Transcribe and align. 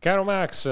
Caro 0.00 0.22
Max, 0.22 0.66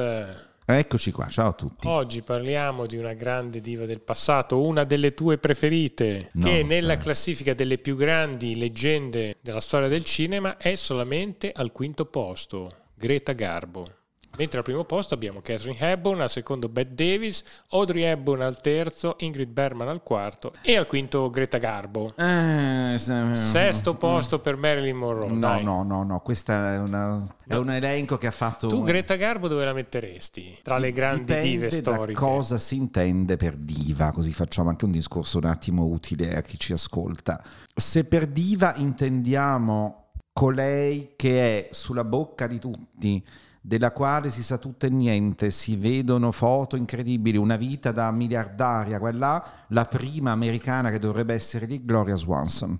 Eccoci 0.64 1.12
qua, 1.12 1.26
ciao 1.26 1.48
a 1.48 1.52
tutti. 1.52 1.86
oggi 1.86 2.22
parliamo 2.22 2.86
di 2.86 2.96
una 2.96 3.12
grande 3.12 3.60
diva 3.60 3.84
del 3.84 4.00
passato, 4.00 4.62
una 4.62 4.84
delle 4.84 5.12
tue 5.12 5.36
preferite, 5.36 6.30
No, 6.32 6.46
che 6.46 6.62
nella 6.62 6.94
eh. 6.94 6.96
classifica 6.96 7.52
delle 7.52 7.76
più 7.76 7.94
grandi 7.94 8.56
leggende 8.56 9.36
della 9.42 9.60
storia 9.60 9.88
del 9.88 10.04
cinema 10.04 10.56
è 10.56 10.74
solamente 10.76 11.52
al 11.54 11.72
quinto 11.72 12.06
posto, 12.06 12.72
Greta 12.94 13.32
Garbo. 13.32 13.96
Mentre 14.38 14.58
al 14.58 14.64
primo 14.64 14.84
posto 14.84 15.14
abbiamo 15.14 15.40
Catherine 15.42 15.76
Hepburn, 15.78 16.20
al 16.20 16.30
secondo 16.30 16.68
Bette 16.68 16.94
Davis, 16.94 17.42
Audrey 17.70 18.02
Hepburn 18.04 18.40
al 18.42 18.60
terzo, 18.60 19.16
Ingrid 19.18 19.50
Bergman 19.50 19.88
al 19.88 20.02
quarto 20.02 20.52
e 20.62 20.76
al 20.76 20.86
quinto 20.86 21.28
Greta 21.28 21.58
Garbo. 21.58 22.14
Eh, 22.16 22.94
se- 22.98 23.34
Sesto 23.34 23.94
posto 23.94 24.38
per 24.38 24.56
Marilyn 24.56 24.96
Monroe. 24.96 25.28
No, 25.30 25.38
dai. 25.40 25.64
no, 25.64 25.82
no, 25.82 26.04
no, 26.04 26.20
questo 26.20 26.52
è, 26.52 26.78
una- 26.78 27.22
è 27.46 27.56
un 27.56 27.70
elenco 27.70 28.16
che 28.16 28.28
ha 28.28 28.30
fatto... 28.30 28.68
Tu 28.68 28.82
Greta 28.84 29.16
Garbo 29.16 29.48
dove 29.48 29.64
la 29.64 29.72
metteresti? 29.72 30.58
Tra 30.62 30.78
le 30.78 30.92
grandi 30.92 31.38
dive 31.40 31.70
storiche. 31.70 32.18
cosa 32.18 32.58
si 32.58 32.76
intende 32.76 33.36
per 33.36 33.56
diva, 33.56 34.12
così 34.12 34.32
facciamo 34.32 34.68
anche 34.70 34.84
un 34.84 34.92
discorso 34.92 35.38
un 35.38 35.46
attimo 35.46 35.84
utile 35.84 36.36
a 36.36 36.42
chi 36.42 36.58
ci 36.58 36.72
ascolta. 36.72 37.42
Se 37.74 38.04
per 38.04 38.26
diva 38.26 38.74
intendiamo 38.76 40.10
colei 40.32 41.14
che 41.16 41.66
è 41.66 41.68
sulla 41.72 42.04
bocca 42.04 42.46
di 42.46 42.60
tutti, 42.60 43.24
della 43.60 43.92
quale 43.92 44.30
si 44.30 44.42
sa 44.42 44.58
tutto 44.58 44.86
e 44.86 44.90
niente, 44.90 45.50
si 45.50 45.76
vedono 45.76 46.32
foto 46.32 46.76
incredibili, 46.76 47.36
una 47.36 47.56
vita 47.56 47.92
da 47.92 48.10
miliardaria, 48.10 48.98
quella 48.98 49.42
la 49.68 49.84
prima 49.86 50.30
americana 50.30 50.90
che 50.90 50.98
dovrebbe 50.98 51.34
essere 51.34 51.66
lì, 51.66 51.84
Gloria 51.84 52.16
Swanson. 52.16 52.78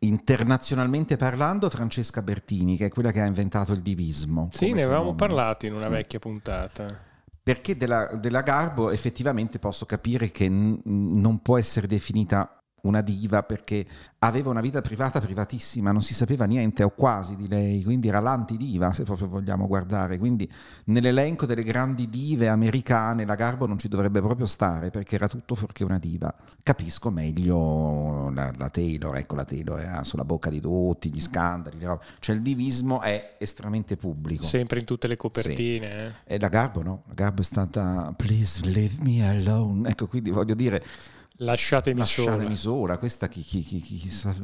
Internazionalmente 0.00 1.16
parlando, 1.16 1.70
Francesca 1.70 2.22
Bertini, 2.22 2.76
che 2.76 2.86
è 2.86 2.90
quella 2.90 3.12
che 3.12 3.20
ha 3.20 3.26
inventato 3.26 3.72
il 3.72 3.82
divismo. 3.82 4.48
Sì, 4.52 4.72
ne 4.72 4.82
avevamo 4.82 5.14
parlato 5.14 5.66
in 5.66 5.74
una 5.74 5.88
vecchia 5.88 6.18
puntata. 6.18 6.98
Perché 7.40 7.76
della, 7.76 8.06
della 8.16 8.42
Garbo 8.42 8.90
effettivamente 8.90 9.58
posso 9.58 9.86
capire 9.86 10.30
che 10.30 10.48
n- 10.48 10.80
non 10.84 11.40
può 11.40 11.58
essere 11.58 11.86
definita 11.86 12.61
una 12.82 13.00
diva 13.00 13.42
perché 13.42 13.86
aveva 14.20 14.50
una 14.50 14.60
vita 14.60 14.80
privata 14.80 15.20
privatissima, 15.20 15.92
non 15.92 16.02
si 16.02 16.14
sapeva 16.14 16.44
niente 16.44 16.82
o 16.82 16.90
quasi 16.90 17.36
di 17.36 17.48
lei, 17.48 17.82
quindi 17.82 18.08
era 18.08 18.20
l'antidiva 18.20 18.92
se 18.92 19.04
proprio 19.04 19.28
vogliamo 19.28 19.66
guardare. 19.66 20.18
Quindi 20.18 20.50
nell'elenco 20.86 21.46
delle 21.46 21.62
grandi 21.62 22.08
dive 22.08 22.48
americane 22.48 23.24
la 23.24 23.34
Garbo 23.34 23.66
non 23.66 23.78
ci 23.78 23.88
dovrebbe 23.88 24.20
proprio 24.20 24.46
stare 24.46 24.90
perché 24.90 25.14
era 25.14 25.28
tutto 25.28 25.54
fuorché 25.54 25.84
una 25.84 25.98
diva. 25.98 26.32
Capisco 26.62 27.10
meglio 27.10 28.30
la, 28.30 28.52
la 28.56 28.68
Taylor, 28.68 29.16
ecco 29.16 29.34
la 29.34 29.44
Taylor 29.44 29.80
era 29.80 30.04
sulla 30.04 30.24
bocca 30.24 30.50
di 30.50 30.60
tutti, 30.60 31.12
gli 31.12 31.20
scandali, 31.20 31.78
cioè 32.18 32.34
il 32.34 32.42
divismo 32.42 33.00
è 33.00 33.36
estremamente 33.38 33.96
pubblico. 33.96 34.44
Sempre 34.44 34.80
in 34.80 34.84
tutte 34.84 35.06
le 35.06 35.16
copertine. 35.16 36.14
eh. 36.26 36.34
E 36.34 36.38
la 36.38 36.48
Garbo 36.48 36.82
no, 36.82 37.02
la 37.06 37.14
Garbo 37.14 37.40
è 37.40 37.44
stata 37.44 38.12
please 38.16 38.64
leave 38.64 38.96
me 39.02 39.28
alone. 39.28 39.88
Ecco, 39.88 40.06
quindi 40.06 40.30
voglio 40.30 40.54
dire, 40.54 40.82
Lasciatemi, 41.36 41.98
lasciatemi 41.98 42.56
sola. 42.56 42.76
sola, 42.76 42.98
questa 42.98 43.26
chi, 43.26 43.42
chi, 43.42 43.62
chi, 43.62 43.80
chi- 43.80 43.96
chi 43.96 44.08
sa- 44.10 44.34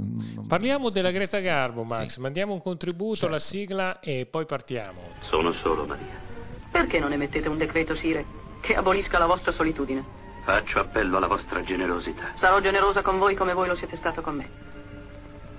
Parliamo 0.47 0.89
sì, 0.89 0.95
della 0.95 1.11
Greta 1.11 1.39
sì, 1.39 1.45
Garbo, 1.45 1.85
sì. 1.85 1.91
Max. 1.93 2.17
Mandiamo 2.17 2.55
un 2.55 2.61
contributo 2.61 3.27
alla 3.27 3.39
sigla 3.39 4.01
e 4.01 4.27
poi 4.27 4.47
partiamo. 4.47 5.01
Sono 5.21 5.53
solo 5.53 5.85
Maria. 5.87 6.27
Perché 6.71 6.99
non 6.99 7.13
emettete 7.13 7.49
un 7.49 7.57
decreto, 7.59 7.95
Sire, 7.95 8.25
che 8.61 8.75
abolisca 8.75 9.19
la 9.19 9.27
vostra 9.27 9.53
solitudine? 9.53 10.17
Faccio 10.45 10.81
appello 10.81 11.19
alla 11.19 11.27
vostra 11.27 11.63
generosità. 11.63 12.33
Sarò 12.37 12.61
generosa 12.61 13.03
con 13.03 13.19
voi 13.19 13.35
come 13.35 13.53
voi 13.53 13.69
lo 13.69 13.77
siete 13.77 13.97
stato 13.97 14.21
con 14.23 14.37
me. 14.37 14.49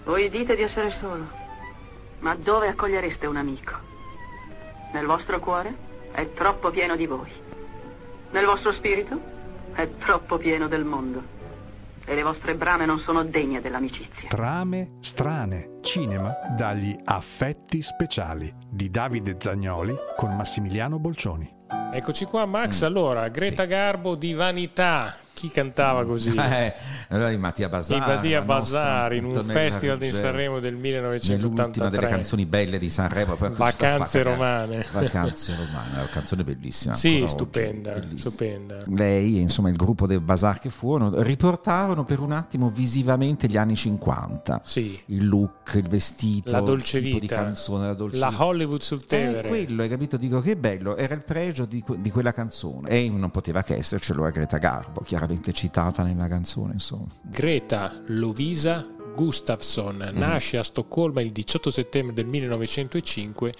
Voi 0.03 0.29
dite 0.29 0.55
di 0.55 0.63
essere 0.63 0.89
solo, 0.91 1.27
ma 2.19 2.35
dove 2.35 2.67
accogliereste 2.67 3.27
un 3.27 3.37
amico? 3.37 3.73
Nel 4.93 5.05
vostro 5.05 5.39
cuore 5.39 5.75
è 6.11 6.33
troppo 6.33 6.71
pieno 6.71 6.95
di 6.95 7.05
voi. 7.05 7.31
Nel 8.31 8.45
vostro 8.45 8.71
spirito 8.71 9.37
è 9.81 9.95
troppo 9.97 10.37
pieno 10.37 10.67
del 10.67 10.83
mondo. 10.83 11.37
E 12.05 12.15
le 12.15 12.23
vostre 12.23 12.55
brame 12.55 12.85
non 12.85 12.99
sono 12.99 13.23
degne 13.23 13.61
dell'amicizia. 13.61 14.27
Trame 14.27 14.97
strane. 14.99 15.77
Cinema 15.81 16.33
dagli 16.57 16.97
affetti 17.05 17.81
speciali 17.81 18.53
di 18.67 18.89
Davide 18.89 19.37
Zagnoli 19.39 19.95
con 20.17 20.35
Massimiliano 20.35 20.99
Bolcioni. 20.99 21.49
Eccoci 21.93 22.25
qua, 22.25 22.45
Max. 22.45 22.81
Mm. 22.81 22.85
Allora, 22.85 23.27
Greta 23.29 23.65
Garbo 23.65 24.15
di 24.15 24.33
Vanità. 24.33 25.15
Chi 25.39 25.49
cantava 25.49 26.05
così? 26.05 26.35
Eh, 26.49 26.73
allora 27.09 27.29
di 27.29 27.37
Mattia 27.37 27.67
Di 27.67 27.71
Basar. 27.71 27.99
Badia 27.99 28.39
la 28.39 28.45
nostra 28.45 28.79
Bazar 28.81 29.13
in 29.13 29.23
un 29.23 29.43
festival 29.45 29.97
di. 29.97 30.11
Sanremo 30.11 30.59
del 30.59 30.73
Nell'ultima 30.73 31.07
1983. 31.07 31.89
delle 31.89 32.07
canzoni 32.07 32.45
belle 32.45 32.77
di 32.77 32.89
Sanremo. 32.89 33.35
Vacanze 33.37 34.21
romane. 34.23 34.85
Vacanze 34.91 35.55
romane, 35.55 35.93
una 35.93 36.07
canzone 36.07 36.43
bellissima. 36.43 36.95
Sì, 36.95 37.23
stupenda, 37.27 37.93
bellissima. 37.93 38.19
stupenda. 38.19 38.83
Lei 38.87 39.37
e 39.37 39.39
insomma 39.39 39.69
il 39.69 39.77
gruppo 39.77 40.07
del 40.07 40.19
Bazar 40.19 40.59
che 40.59 40.69
furono 40.69 41.21
riportarono 41.21 42.03
per 42.03 42.19
un 42.19 42.33
attimo 42.33 42.69
visivamente 42.69 43.47
gli 43.47 43.55
anni 43.55 43.77
50. 43.77 44.61
Sì, 44.65 44.99
Il 45.05 45.25
look, 45.25 45.75
il 45.75 45.87
vestito, 45.87 46.51
la 46.51 46.59
dolce 46.59 46.97
il 46.97 47.03
tipo 47.03 47.19
vita. 47.19 47.35
di 47.37 47.41
canzone, 47.41 47.85
la 47.85 47.93
dolce 47.93 48.17
La 48.17 48.27
vita. 48.27 48.43
Hollywood 48.43 48.81
sul 48.81 49.03
È 49.03 49.05
Tevere. 49.05 49.47
quello, 49.47 49.83
hai 49.83 49.89
capito? 49.89 50.17
Dico 50.17 50.41
che 50.41 50.57
bello, 50.57 50.97
era 50.97 51.13
il 51.13 51.21
pregio 51.21 51.63
di, 51.63 51.81
di 51.97 52.11
quella 52.11 52.33
canzone. 52.33 52.89
E 52.89 53.09
non 53.09 53.29
poteva 53.31 53.63
che 53.63 53.77
essercelo 53.77 54.25
a 54.25 54.31
Greta 54.31 54.57
Garbo, 54.57 54.99
chiaramente 55.01 55.27
citata 55.51 56.03
nella 56.03 56.27
canzone, 56.27 56.73
insomma. 56.73 57.07
Greta 57.21 58.01
Lovisa 58.07 58.85
Gustafsson 59.19 60.11
nasce 60.13 60.57
a 60.57 60.63
Stoccolma 60.63 61.21
il 61.21 61.31
18 61.31 61.71
settembre 61.71 62.13
del 62.13 62.25
1905 62.25 63.53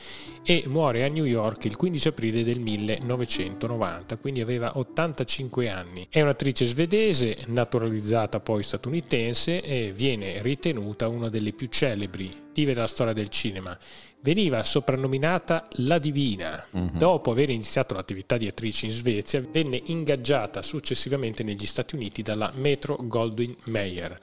e 0.44 0.64
muore 0.68 1.04
a 1.04 1.10
New 1.10 1.26
York 1.26 1.66
il 1.66 1.76
15 1.76 2.08
aprile 2.08 2.44
del 2.44 2.60
1990, 2.60 4.18
quindi 4.18 4.42
aveva 4.42 4.78
85 4.78 5.70
anni. 5.70 6.08
È 6.10 6.22
un'attrice 6.22 6.66
svedese, 6.66 7.44
naturalizzata 7.48 8.40
poi 8.40 8.64
statunitense 8.64 9.62
e 9.62 9.92
viene 9.94 10.42
ritenuta 10.42 11.08
una 11.08 11.30
delle 11.30 11.52
più 11.52 11.68
celebri 11.68 12.48
dive 12.54 12.74
della 12.74 12.88
storia 12.88 13.14
del 13.14 13.30
cinema. 13.30 13.78
Veniva 14.22 14.64
soprannominata 14.64 15.68
La 15.74 15.98
Divina. 15.98 16.66
Dopo 16.72 17.32
aver 17.32 17.50
iniziato 17.50 17.94
l'attività 17.94 18.38
di 18.38 18.48
attrice 18.48 18.86
in 18.86 18.92
Svezia, 18.92 19.42
venne 19.50 19.82
ingaggiata 19.86 20.62
successivamente 20.62 21.42
negli 21.44 21.66
Stati 21.66 21.96
Uniti 21.96 22.22
dalla 22.22 22.52
Metro 22.56 22.98
Goldwyn 23.00 23.56
Mayer, 23.66 24.20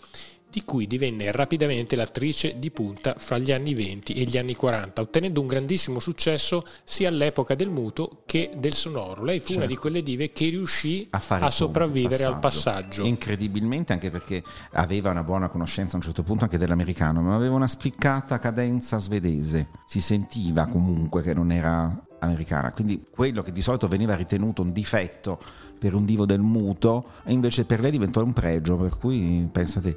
di 0.49 0.63
cui 0.65 0.87
divenne 0.87 1.33
rapidamente 1.33 1.97
l'attrice 1.97 2.59
di 2.59 2.71
punta 2.71 3.15
fra 3.19 3.39
gli 3.39 3.53
anni 3.53 3.75
20 3.75 4.15
e 4.15 4.23
gli 4.25 4.39
anni 4.39 4.55
40, 4.55 5.01
ottenendo 5.03 5.41
un 5.41 5.47
grandissimo 5.47 5.99
successo 5.99 6.65
sia 6.85 7.09
all'epoca 7.09 7.55
del 7.55 7.69
muto 7.69 8.23
che 8.25 8.53
del 8.57 8.73
sonoro. 8.75 9.25
Lei 9.25 9.41
fu 9.41 9.53
una 9.53 9.61
Certo. 9.61 9.75
di 9.75 9.77
quelle 9.77 10.03
dive 10.03 10.33
che 10.33 10.49
riuscì 10.49 11.09
A, 11.11 11.23
a 11.29 11.51
sopravvivere 11.51 12.23
il 12.23 12.29
al 12.29 12.39
passaggio. 12.39 13.05
Incredibilmente, 13.05 13.93
anche 13.93 14.11
perché 14.11 14.43
aveva 14.73 15.11
una 15.11 15.25
buona 15.25 15.49
conoscenza 15.49 15.95
a 15.95 15.97
un 15.97 16.03
certo 16.03 16.23
punto 16.23 16.45
anche 16.45 16.59
dell'americano, 16.59 17.21
ma 17.21 17.35
aveva 17.35 17.55
una 17.55 17.69
spiccata 17.69 18.39
cadenza 18.39 18.99
svedese. 18.99 19.69
Si 19.87 20.01
sentiva 20.01 20.67
comunque 20.67 21.23
che 21.23 21.35
non 21.35 21.51
era 21.53 22.06
americana. 22.21 22.73
Quindi 22.73 23.07
quello 23.11 23.43
che 23.43 23.53
di 23.53 23.63
solito 23.63 23.89
veniva 23.89 24.15
ritenuto 24.15 24.63
un 24.63 24.73
difetto 24.73 25.39
per 25.79 25.95
un 25.95 26.05
divo 26.05 26.27
del 26.27 26.41
muto, 26.41 27.07
invece 27.27 27.65
per 27.65 27.81
lei 27.81 27.91
diventò 27.91 28.23
un 28.23 28.33
pregio, 28.33 28.77
per 28.77 28.97
cui 28.99 29.49
pensate, 29.51 29.97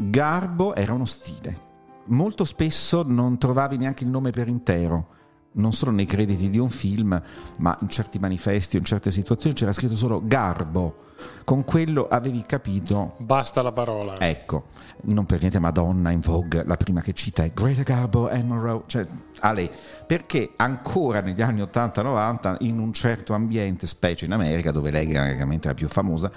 Garbo 0.00 0.74
era 0.74 0.92
uno 0.92 1.04
stile. 1.04 1.70
Molto 2.06 2.44
spesso 2.44 3.04
non 3.06 3.38
trovavi 3.38 3.76
neanche 3.76 4.04
il 4.04 4.10
nome 4.10 4.30
per 4.30 4.48
intero 4.48 5.20
non 5.52 5.72
solo 5.72 5.90
nei 5.90 6.06
crediti 6.06 6.50
di 6.50 6.58
un 6.58 6.70
film, 6.70 7.20
ma 7.56 7.76
in 7.80 7.88
certi 7.88 8.18
manifesti 8.18 8.76
o 8.76 8.78
in 8.78 8.84
certe 8.84 9.10
situazioni 9.10 9.54
c'era 9.54 9.72
scritto 9.72 9.96
solo 9.96 10.22
Garbo. 10.24 11.10
Con 11.44 11.64
quello 11.64 12.08
avevi 12.08 12.42
capito. 12.42 13.14
Basta 13.18 13.62
la 13.62 13.70
parola. 13.70 14.18
Ecco, 14.18 14.68
non 15.02 15.24
per 15.24 15.40
niente 15.40 15.60
Madonna 15.60 16.10
in 16.10 16.20
Vogue, 16.20 16.64
la 16.64 16.76
prima 16.76 17.00
che 17.00 17.12
cita 17.12 17.44
è 17.44 17.52
Greta 17.52 17.82
Garbo 17.82 18.28
and 18.28 18.44
Monroe, 18.44 18.82
cioè 18.86 19.06
a 19.40 19.52
lei, 19.52 19.70
perché 20.06 20.52
ancora 20.56 21.20
negli 21.20 21.42
anni 21.42 21.60
80-90 21.60 22.56
in 22.60 22.78
un 22.78 22.92
certo 22.92 23.34
ambiente, 23.34 23.86
specie 23.86 24.24
in 24.24 24.32
America, 24.32 24.72
dove 24.72 24.90
lei 24.90 25.06
chiaramente 25.06 25.68
era 25.68 25.76
più 25.76 25.88
famosa, 25.88 26.30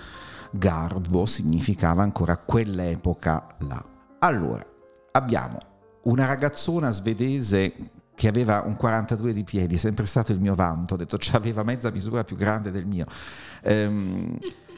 Garbo 0.52 1.26
significava 1.26 2.04
ancora 2.04 2.38
quell'epoca 2.38 3.56
là. 3.60 3.84
Allora, 4.20 4.66
abbiamo 5.12 5.58
una 6.04 6.26
ragazzona 6.26 6.92
svedese 6.92 7.74
che 8.16 8.28
aveva 8.28 8.64
un 8.66 8.76
42 8.76 9.34
di 9.34 9.44
piedi, 9.44 9.78
sempre 9.78 10.06
stato 10.06 10.32
il 10.32 10.40
mio 10.40 10.56
vanto, 10.56 10.94
ho 10.94 10.98
detto 10.98 11.18
aveva 11.34 11.64
mezza 11.64 11.92
misura 11.92 12.24
più 12.24 12.36
grande 12.36 12.72
del 12.72 12.86
mio, 12.86 13.06
ehm, 13.62 14.38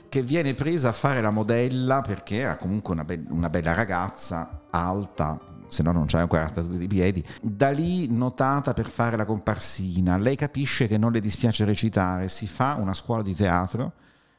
che 0.09 0.21
viene 0.21 0.53
presa 0.53 0.89
a 0.89 0.93
fare 0.93 1.21
la 1.21 1.29
modella 1.29 2.01
perché 2.01 2.37
era 2.37 2.57
comunque 2.57 2.93
una, 2.93 3.03
be- 3.03 3.23
una 3.29 3.49
bella 3.49 3.73
ragazza, 3.73 4.63
alta, 4.69 5.39
se 5.67 5.83
no 5.83 5.91
non 5.91 6.05
c'era 6.05 6.23
un 6.23 6.29
42 6.29 6.77
di 6.77 6.87
piedi, 6.87 7.23
da 7.41 7.69
lì 7.69 8.09
notata 8.09 8.73
per 8.73 8.87
fare 8.87 9.17
la 9.17 9.25
comparsina, 9.25 10.17
lei 10.17 10.35
capisce 10.35 10.87
che 10.87 10.97
non 10.97 11.11
le 11.11 11.19
dispiace 11.19 11.65
recitare, 11.65 12.29
si 12.29 12.47
fa 12.47 12.75
una 12.79 12.93
scuola 12.93 13.21
di 13.21 13.35
teatro, 13.35 13.93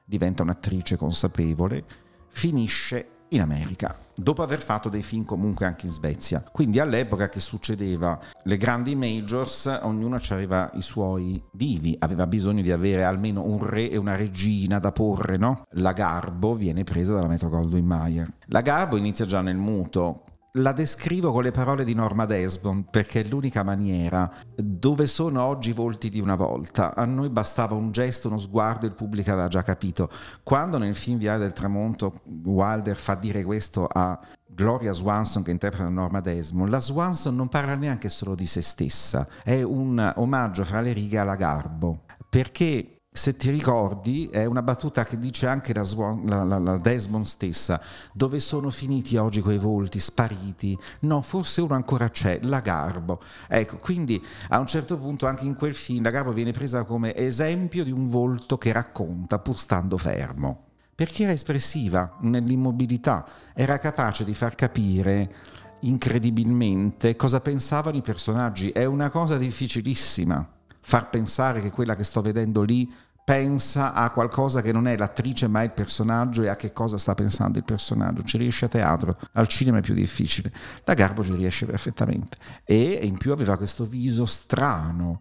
diventa 0.04 0.42
un'attrice 0.42 0.96
consapevole, 0.96 1.84
finisce 2.28 3.08
in 3.28 3.42
America, 3.42 3.96
dopo 4.18 4.42
aver 4.42 4.60
fatto 4.60 4.88
dei 4.88 5.02
film 5.02 5.24
comunque 5.24 5.66
anche 5.66 5.86
in 5.86 5.92
Svezia. 5.92 6.42
Quindi 6.50 6.78
all'epoca 6.78 7.28
che 7.28 7.40
succedeva? 7.40 8.18
Le 8.42 8.56
grandi 8.56 8.94
majors, 8.94 9.66
ognuno 9.82 10.18
aveva 10.30 10.70
i 10.74 10.82
suoi 10.82 11.42
divi, 11.52 11.96
aveva 11.98 12.26
bisogno 12.26 12.62
di 12.62 12.72
avere 12.72 13.04
almeno 13.04 13.44
un 13.44 13.64
re 13.64 13.90
e 13.90 13.96
una 13.96 14.16
regina 14.16 14.78
da 14.78 14.92
porre, 14.92 15.36
no? 15.36 15.66
La 15.72 15.92
Garbo 15.92 16.54
viene 16.54 16.84
presa 16.84 17.14
dalla 17.14 17.28
Metro 17.28 17.48
Goldwyn 17.48 17.86
Mayer. 17.86 18.32
La 18.46 18.60
Garbo 18.60 18.96
inizia 18.96 19.24
già 19.24 19.40
nel 19.40 19.56
muto, 19.56 20.22
la 20.58 20.72
descrivo 20.72 21.32
con 21.32 21.42
le 21.42 21.50
parole 21.50 21.84
di 21.84 21.94
Norma 21.94 22.26
Desmond 22.26 22.86
perché 22.90 23.20
è 23.20 23.24
l'unica 23.24 23.62
maniera 23.62 24.30
dove 24.54 25.06
sono 25.06 25.42
oggi 25.42 25.70
i 25.70 25.72
volti 25.72 26.08
di 26.08 26.20
una 26.20 26.34
volta. 26.34 26.94
A 26.94 27.04
noi 27.04 27.30
bastava 27.30 27.74
un 27.74 27.90
gesto, 27.90 28.28
uno 28.28 28.38
sguardo 28.38 28.84
e 28.84 28.88
il 28.88 28.94
pubblico 28.94 29.30
aveva 29.30 29.48
già 29.48 29.62
capito. 29.62 30.10
Quando 30.42 30.78
nel 30.78 30.94
film 30.94 31.18
Viale 31.18 31.38
del 31.38 31.52
Tramonto 31.52 32.20
Wilder 32.44 32.96
fa 32.96 33.14
dire 33.14 33.42
questo 33.44 33.86
a 33.86 34.18
Gloria 34.46 34.92
Swanson 34.92 35.42
che 35.42 35.50
interpreta 35.50 35.88
Norma 35.88 36.20
Desmond, 36.20 36.70
la 36.70 36.80
Swanson 36.80 37.34
non 37.36 37.48
parla 37.48 37.74
neanche 37.74 38.08
solo 38.08 38.34
di 38.34 38.46
se 38.46 38.60
stessa, 38.60 39.26
è 39.44 39.62
un 39.62 40.12
omaggio 40.16 40.64
fra 40.64 40.80
le 40.80 40.92
righe 40.92 41.18
alla 41.18 41.36
Garbo. 41.36 42.02
Perché 42.28 42.97
se 43.18 43.36
ti 43.36 43.50
ricordi, 43.50 44.28
è 44.30 44.44
una 44.44 44.62
battuta 44.62 45.04
che 45.04 45.18
dice 45.18 45.48
anche 45.48 45.74
la, 45.74 45.82
Swan, 45.82 46.24
la, 46.24 46.44
la, 46.44 46.58
la, 46.58 46.76
Desmond 46.76 47.24
stessa, 47.24 47.80
dove 48.12 48.38
sono 48.38 48.70
finiti 48.70 49.16
oggi 49.16 49.40
quei 49.40 49.58
volti 49.58 49.98
spariti? 49.98 50.78
No, 51.00 51.20
forse 51.22 51.60
uno 51.60 51.74
ancora 51.74 52.10
c'è, 52.10 52.38
la 52.42 52.60
Garbo. 52.60 53.20
Ecco, 53.48 53.78
quindi 53.78 54.24
a 54.50 54.60
un 54.60 54.68
certo 54.68 54.96
punto 54.98 55.26
anche 55.26 55.46
in 55.46 55.56
quel 55.56 55.74
film 55.74 56.04
la 56.04 56.10
Garbo 56.10 56.32
viene 56.32 56.52
presa 56.52 56.84
come 56.84 57.16
esempio 57.16 57.82
di 57.82 57.90
un 57.90 58.08
volto 58.08 58.56
che 58.56 58.70
racconta 58.70 59.40
pur 59.40 59.58
stando 59.58 59.98
fermo. 59.98 60.66
Perché 60.94 61.24
era 61.24 61.32
espressiva 61.32 62.18
nell'immobilità, 62.20 63.26
era 63.52 63.78
capace 63.78 64.24
di 64.24 64.34
far 64.34 64.54
capire 64.54 65.34
incredibilmente 65.80 67.16
cosa 67.16 67.40
pensavano 67.40 67.96
i 67.96 68.02
personaggi. 68.02 68.70
È 68.70 68.84
una 68.84 69.10
cosa 69.10 69.38
difficilissima 69.38 70.57
far 70.88 71.10
pensare 71.10 71.60
che 71.60 71.70
quella 71.70 71.94
che 71.94 72.02
sto 72.02 72.22
vedendo 72.22 72.62
lì 72.62 72.90
pensa 73.22 73.92
a 73.92 74.08
qualcosa 74.10 74.62
che 74.62 74.72
non 74.72 74.88
è 74.88 74.96
l'attrice 74.96 75.46
ma 75.46 75.60
è 75.60 75.64
il 75.64 75.72
personaggio 75.72 76.42
e 76.42 76.48
a 76.48 76.56
che 76.56 76.72
cosa 76.72 76.96
sta 76.96 77.14
pensando 77.14 77.58
il 77.58 77.64
personaggio. 77.64 78.22
Ci 78.22 78.38
riesce 78.38 78.64
a 78.64 78.68
teatro, 78.68 79.18
al 79.32 79.48
cinema 79.48 79.78
è 79.78 79.82
più 79.82 79.92
difficile. 79.92 80.50
La 80.84 80.94
Garbo 80.94 81.22
ci 81.22 81.34
riesce 81.34 81.66
perfettamente 81.66 82.38
e 82.64 83.00
in 83.02 83.18
più 83.18 83.32
aveva 83.32 83.58
questo 83.58 83.84
viso 83.84 84.24
strano. 84.24 85.20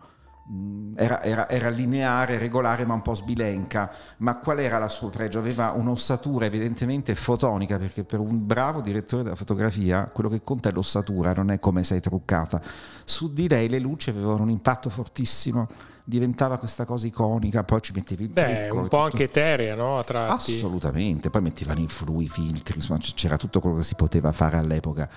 Mm, 0.50 0.94
era, 0.96 1.22
era, 1.22 1.50
era, 1.50 1.70
lineare, 1.70 2.38
regolare, 2.38 2.86
ma 2.86 2.94
un 2.94 3.02
po' 3.02 3.14
sbilenca. 3.14 3.92
Ma 4.18 4.38
qual 4.38 4.60
era 4.60 4.78
la 4.78 4.88
sua 4.88 5.10
pregio? 5.10 5.40
Aveva 5.40 5.72
un'ossatura 5.72 6.46
evidentemente 6.46 7.16
fotonica, 7.16 7.78
perché 7.78 8.04
per 8.04 8.20
un 8.20 8.46
bravo 8.46 8.80
direttore 8.80 9.24
della 9.24 9.36
fotografia 9.36 10.06
quello 10.06 10.30
che 10.30 10.42
conta 10.42 10.70
è 10.70 10.72
l'ossatura, 10.72 11.34
non 11.34 11.52
è 11.52 11.60
come 11.60 11.84
sei 11.84 12.00
truccata. 12.00 12.62
Su 13.04 13.34
di 13.34 13.50
lei 13.50 13.68
le 13.68 13.80
luci 13.80 14.10
avevano 14.10 14.44
un 14.44 14.50
impatto 14.50 14.90
fortissimo 14.90 15.68
diventava 16.08 16.58
questa 16.58 16.86
cosa 16.86 17.06
iconica, 17.06 17.66
poi 17.66 17.82
ci 17.82 17.92
mettevi 17.92 18.24
il 18.24 18.30
Beh, 18.30 18.68
trucco, 18.68 18.82
un 18.82 18.88
po' 18.88 19.00
anche 19.00 19.24
eterea, 19.24 19.76
no? 19.76 20.00
A 20.00 20.04
tratti. 20.06 20.54
Assolutamente, 20.54 21.30
poi 21.30 21.42
mettevano 21.42 21.82
i 21.82 21.88
flui, 21.90 22.24
i 22.24 22.30
filtri, 22.30 22.76
insomma 22.76 23.00
c'era 23.00 23.36
tutto 23.36 23.60
quello 23.60 23.76
che 23.76 23.84
si 23.84 23.96
poteva 23.96 24.32
fare 24.32 24.58
all'epoca. 24.58 25.10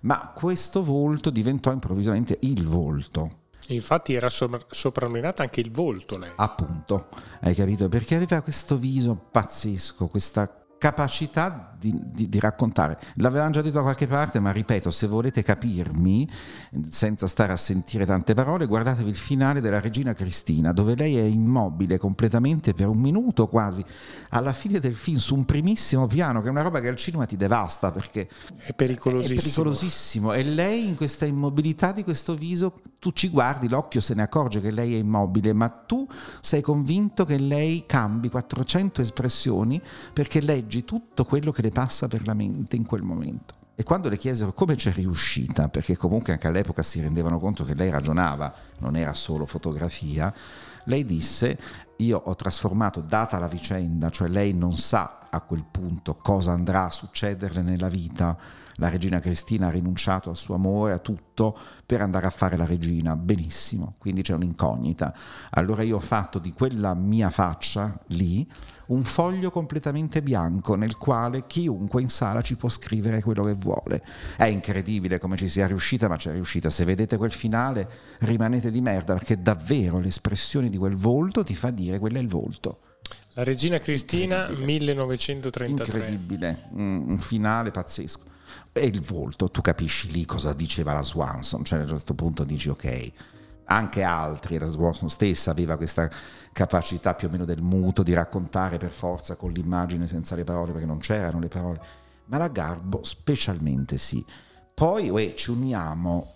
Ma 0.00 0.32
questo 0.34 0.82
volto 0.82 1.30
diventò 1.30 1.70
improvvisamente 1.70 2.38
il 2.40 2.66
volto. 2.66 3.41
Infatti 3.68 4.14
era 4.14 4.28
soprannominata 4.28 5.42
anche 5.42 5.60
il 5.60 5.70
volto 5.70 6.18
lei. 6.18 6.32
Appunto, 6.36 7.08
hai 7.40 7.54
capito? 7.54 7.88
Perché 7.88 8.16
aveva 8.16 8.40
questo 8.40 8.76
viso 8.76 9.14
pazzesco, 9.30 10.08
questa 10.08 10.61
capacità 10.82 11.76
di, 11.78 11.96
di, 11.96 12.28
di, 12.28 12.40
raccontare. 12.40 12.98
L'avevamo 13.16 13.50
già 13.50 13.60
detto 13.60 13.76
da 13.76 13.82
qualche 13.82 14.08
parte, 14.08 14.40
ma 14.40 14.50
ripeto, 14.50 14.90
se 14.90 15.06
volete 15.06 15.42
capirmi, 15.42 16.28
senza 16.88 17.28
stare 17.28 17.52
a 17.52 17.56
sentire 17.56 18.04
tante 18.04 18.34
parole, 18.34 18.66
guardatevi 18.66 19.08
il 19.08 19.16
finale 19.16 19.60
della 19.60 19.78
Regina 19.78 20.12
Cristina, 20.12 20.72
dove 20.72 20.96
lei 20.96 21.16
è 21.16 21.22
immobile 21.22 21.98
completamente 21.98 22.72
per 22.72 22.88
un 22.88 22.98
minuto 22.98 23.46
quasi, 23.46 23.84
alla 24.30 24.52
fine 24.52 24.80
del 24.80 24.96
film, 24.96 25.18
su 25.18 25.36
un 25.36 25.44
primissimo 25.44 26.08
piano, 26.08 26.40
che 26.40 26.48
è 26.48 26.50
una 26.50 26.62
roba 26.62 26.80
che 26.80 26.88
al 26.88 26.96
cinema 26.96 27.26
ti 27.26 27.36
devasta 27.36 27.92
perché 27.92 28.28
è 28.56 28.72
pericolosissimo. 28.72 29.38
È 29.38 29.42
pericolosissimo. 29.42 30.32
E 30.32 30.42
lei 30.42 30.88
in 30.88 30.96
questa 30.96 31.26
immobilità 31.26 31.92
di 31.92 32.02
questo 32.02 32.34
viso, 32.34 32.74
tu 32.98 33.12
ci 33.12 33.28
guardi, 33.28 33.68
l'occhio 33.68 34.00
se 34.00 34.14
ne 34.14 34.22
accorge 34.22 34.60
che 34.60 34.72
lei 34.72 34.94
è 34.94 34.98
immobile, 34.98 35.52
ma 35.52 35.68
tu 35.68 36.06
sei 36.40 36.60
convinto 36.60 37.24
che 37.24 37.38
lei 37.38 37.84
cambi 37.86 38.28
400 38.28 39.00
espressioni 39.00 39.80
perché 40.12 40.40
leggi 40.40 40.71
leggi 40.72 40.84
tutto 40.84 41.26
quello 41.26 41.52
che 41.52 41.60
le 41.60 41.68
passa 41.68 42.08
per 42.08 42.26
la 42.26 42.32
mente 42.32 42.76
in 42.76 42.86
quel 42.86 43.02
momento. 43.02 43.60
E 43.74 43.82
quando 43.84 44.08
le 44.08 44.16
chiesero 44.16 44.52
come 44.52 44.74
c'è 44.74 44.92
riuscita, 44.92 45.68
perché 45.68 45.96
comunque 45.96 46.32
anche 46.32 46.46
all'epoca 46.46 46.82
si 46.82 47.00
rendevano 47.00 47.38
conto 47.38 47.64
che 47.64 47.74
lei 47.74 47.90
ragionava, 47.90 48.54
non 48.78 48.96
era 48.96 49.12
solo 49.12 49.44
fotografia, 49.44 50.32
lei 50.84 51.04
disse, 51.04 51.58
io 51.96 52.22
ho 52.24 52.34
trasformato, 52.34 53.00
data 53.00 53.38
la 53.38 53.48
vicenda, 53.48 54.08
cioè 54.08 54.28
lei 54.28 54.54
non 54.54 54.76
sa 54.76 55.28
a 55.30 55.40
quel 55.40 55.64
punto 55.70 56.16
cosa 56.16 56.52
andrà 56.52 56.84
a 56.84 56.90
succederle 56.90 57.62
nella 57.62 57.88
vita, 57.88 58.36
la 58.76 58.88
regina 58.88 59.20
Cristina 59.20 59.66
ha 59.66 59.70
rinunciato 59.70 60.30
al 60.30 60.36
suo 60.36 60.54
amore, 60.54 60.92
a 60.92 60.98
tutto, 60.98 61.56
per 61.84 62.02
andare 62.02 62.26
a 62.26 62.30
fare 62.30 62.56
la 62.56 62.66
regina, 62.66 63.16
benissimo, 63.16 63.94
quindi 63.98 64.22
c'è 64.22 64.34
un'incognita. 64.34 65.14
Allora 65.50 65.82
io 65.82 65.96
ho 65.96 66.00
fatto 66.00 66.38
di 66.38 66.52
quella 66.52 66.94
mia 66.94 67.30
faccia 67.30 67.98
lì 68.08 68.46
un 68.92 69.02
foglio 69.02 69.50
completamente 69.50 70.22
bianco 70.22 70.74
nel 70.74 70.96
quale 70.96 71.46
chiunque 71.46 72.02
in 72.02 72.08
sala 72.08 72.42
ci 72.42 72.56
può 72.56 72.68
scrivere 72.68 73.22
quello 73.22 73.44
che 73.44 73.54
vuole. 73.54 74.04
È 74.36 74.44
incredibile 74.44 75.18
come 75.18 75.36
ci 75.36 75.48
sia 75.48 75.66
riuscita, 75.66 76.08
ma 76.08 76.16
c'è 76.16 76.32
riuscita. 76.32 76.70
Se 76.70 76.84
vedete 76.84 77.16
quel 77.16 77.32
finale 77.32 77.88
rimanete 78.20 78.70
di 78.70 78.80
merda 78.80 79.14
perché 79.14 79.40
davvero 79.40 79.98
l'espressione 79.98 80.68
di 80.68 80.76
quel 80.76 80.96
volto 80.96 81.42
ti 81.42 81.54
fa 81.54 81.70
dire 81.70 81.98
quello 81.98 82.18
è 82.18 82.20
il 82.20 82.28
volto. 82.28 82.78
La 83.34 83.44
regina 83.44 83.78
Cristina 83.78 84.48
1933. 84.50 85.66
Incredibile, 85.68 86.68
un 86.72 87.16
finale 87.18 87.70
pazzesco. 87.70 88.30
E 88.72 88.84
il 88.84 89.00
volto, 89.00 89.50
tu 89.50 89.62
capisci 89.62 90.10
lì 90.10 90.26
cosa 90.26 90.52
diceva 90.52 90.92
la 90.92 91.02
Swanson, 91.02 91.64
cioè 91.64 91.80
a 91.80 91.86
questo 91.86 92.14
punto 92.14 92.44
dici 92.44 92.68
ok, 92.68 93.12
anche 93.74 94.02
altri, 94.02 94.58
la 94.58 94.68
Swanson 94.68 95.08
stessa 95.08 95.50
aveva 95.50 95.76
questa 95.76 96.08
capacità 96.52 97.14
più 97.14 97.28
o 97.28 97.30
meno 97.30 97.44
del 97.44 97.62
muto 97.62 98.02
di 98.02 98.12
raccontare 98.12 98.76
per 98.76 98.90
forza 98.90 99.36
con 99.36 99.50
l'immagine 99.52 100.06
senza 100.06 100.34
le 100.34 100.44
parole, 100.44 100.72
perché 100.72 100.86
non 100.86 100.98
c'erano 100.98 101.38
le 101.38 101.48
parole, 101.48 101.80
ma 102.26 102.38
la 102.38 102.48
Garbo 102.48 103.02
specialmente 103.02 103.96
sì. 103.96 104.24
Poi 104.74 105.08
uè, 105.10 105.34
ci 105.34 105.50
uniamo 105.50 106.34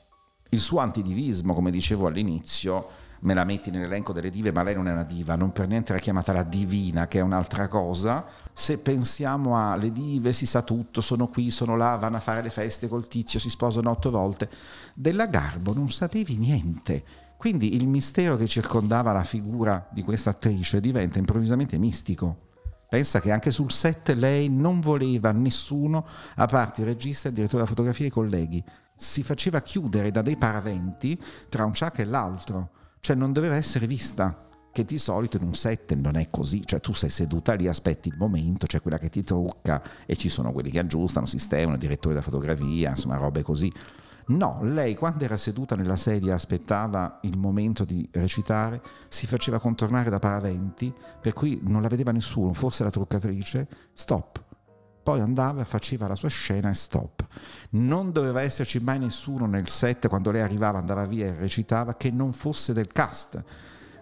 il 0.50 0.60
suo 0.60 0.80
antidivismo, 0.80 1.54
come 1.54 1.70
dicevo 1.70 2.06
all'inizio, 2.06 2.88
me 3.20 3.34
la 3.34 3.44
metti 3.44 3.70
nell'elenco 3.70 4.12
delle 4.12 4.30
dive, 4.30 4.52
ma 4.52 4.62
lei 4.62 4.74
non 4.74 4.88
è 4.88 4.92
una 4.92 5.02
diva, 5.02 5.36
non 5.36 5.52
per 5.52 5.66
niente 5.66 5.92
era 5.92 6.00
chiamata 6.00 6.32
la 6.32 6.42
divina, 6.42 7.08
che 7.08 7.18
è 7.18 7.22
un'altra 7.22 7.68
cosa. 7.68 8.24
Se 8.52 8.78
pensiamo 8.78 9.58
alle 9.58 9.90
dive, 9.92 10.32
si 10.32 10.46
sa 10.46 10.62
tutto, 10.62 11.00
sono 11.00 11.28
qui, 11.28 11.50
sono 11.50 11.76
là, 11.76 11.96
vanno 11.96 12.16
a 12.16 12.20
fare 12.20 12.42
le 12.42 12.50
feste 12.50 12.88
col 12.88 13.08
tizio, 13.08 13.38
si 13.38 13.50
sposano 13.50 13.90
otto 13.90 14.10
volte. 14.10 14.48
Della 14.94 15.26
Garbo 15.26 15.72
non 15.72 15.90
sapevi 15.90 16.36
niente. 16.36 17.04
Quindi 17.36 17.76
il 17.76 17.86
mistero 17.86 18.36
che 18.36 18.46
circondava 18.46 19.12
la 19.12 19.24
figura 19.24 19.88
di 19.92 20.02
questa 20.02 20.30
attrice 20.30 20.80
diventa 20.80 21.18
improvvisamente 21.18 21.78
mistico. 21.78 22.44
Pensa 22.88 23.20
che 23.20 23.30
anche 23.32 23.50
sul 23.50 23.72
set 23.72 24.10
lei 24.10 24.48
non 24.48 24.80
voleva 24.80 25.32
nessuno, 25.32 26.06
a 26.36 26.46
parte 26.46 26.82
il 26.82 26.86
regista, 26.86 27.28
il 27.28 27.34
direttore 27.34 27.62
della 27.62 27.74
fotografia 27.74 28.04
e 28.04 28.08
i 28.08 28.12
colleghi. 28.12 28.64
Si 28.94 29.22
faceva 29.22 29.60
chiudere 29.60 30.10
da 30.10 30.22
dei 30.22 30.36
paraventi 30.36 31.20
tra 31.48 31.64
un 31.64 31.74
ciak 31.74 31.98
e 31.98 32.04
l'altro 32.04 32.70
cioè 33.06 33.14
non 33.14 33.32
doveva 33.32 33.54
essere 33.54 33.86
vista 33.86 34.48
che 34.72 34.84
di 34.84 34.98
solito 34.98 35.36
in 35.36 35.44
un 35.44 35.54
set 35.54 35.94
non 35.94 36.16
è 36.16 36.26
così, 36.28 36.66
cioè 36.66 36.80
tu 36.80 36.92
sei 36.92 37.08
seduta 37.08 37.54
lì, 37.54 37.68
aspetti 37.68 38.08
il 38.08 38.16
momento, 38.18 38.66
c'è 38.66 38.80
quella 38.82 38.98
che 38.98 39.08
ti 39.08 39.22
trucca 39.22 39.80
e 40.04 40.16
ci 40.16 40.28
sono 40.28 40.50
quelli 40.50 40.70
che 40.70 40.80
aggiustano, 40.80 41.24
sistemano, 41.24 41.76
direttore 41.76 42.14
della 42.14 42.26
fotografia, 42.26 42.90
insomma 42.90 43.16
robe 43.16 43.42
così. 43.42 43.72
No, 44.28 44.58
lei 44.62 44.94
quando 44.94 45.22
era 45.24 45.36
seduta 45.36 45.76
nella 45.76 45.96
sedia 45.96 46.34
aspettava 46.34 47.20
il 47.22 47.36
momento 47.36 47.84
di 47.84 48.08
recitare, 48.12 48.82
si 49.08 49.26
faceva 49.26 49.60
contornare 49.60 50.10
da 50.10 50.18
paraventi, 50.18 50.92
per 51.20 51.32
cui 51.32 51.60
non 51.62 51.82
la 51.82 51.88
vedeva 51.88 52.10
nessuno, 52.10 52.52
forse 52.52 52.82
la 52.82 52.90
truccatrice, 52.90 53.68
stop 53.92 54.44
poi 55.06 55.20
andava, 55.20 55.64
faceva 55.64 56.08
la 56.08 56.16
sua 56.16 56.28
scena 56.28 56.68
e 56.68 56.74
stop. 56.74 57.24
Non 57.70 58.10
doveva 58.10 58.40
esserci 58.40 58.80
mai 58.80 58.98
nessuno 58.98 59.46
nel 59.46 59.68
set 59.68 60.08
quando 60.08 60.32
lei 60.32 60.40
arrivava, 60.40 60.78
andava 60.78 61.06
via 61.06 61.26
e 61.26 61.34
recitava 61.36 61.94
che 61.94 62.10
non 62.10 62.32
fosse 62.32 62.72
del 62.72 62.88
cast. 62.88 63.40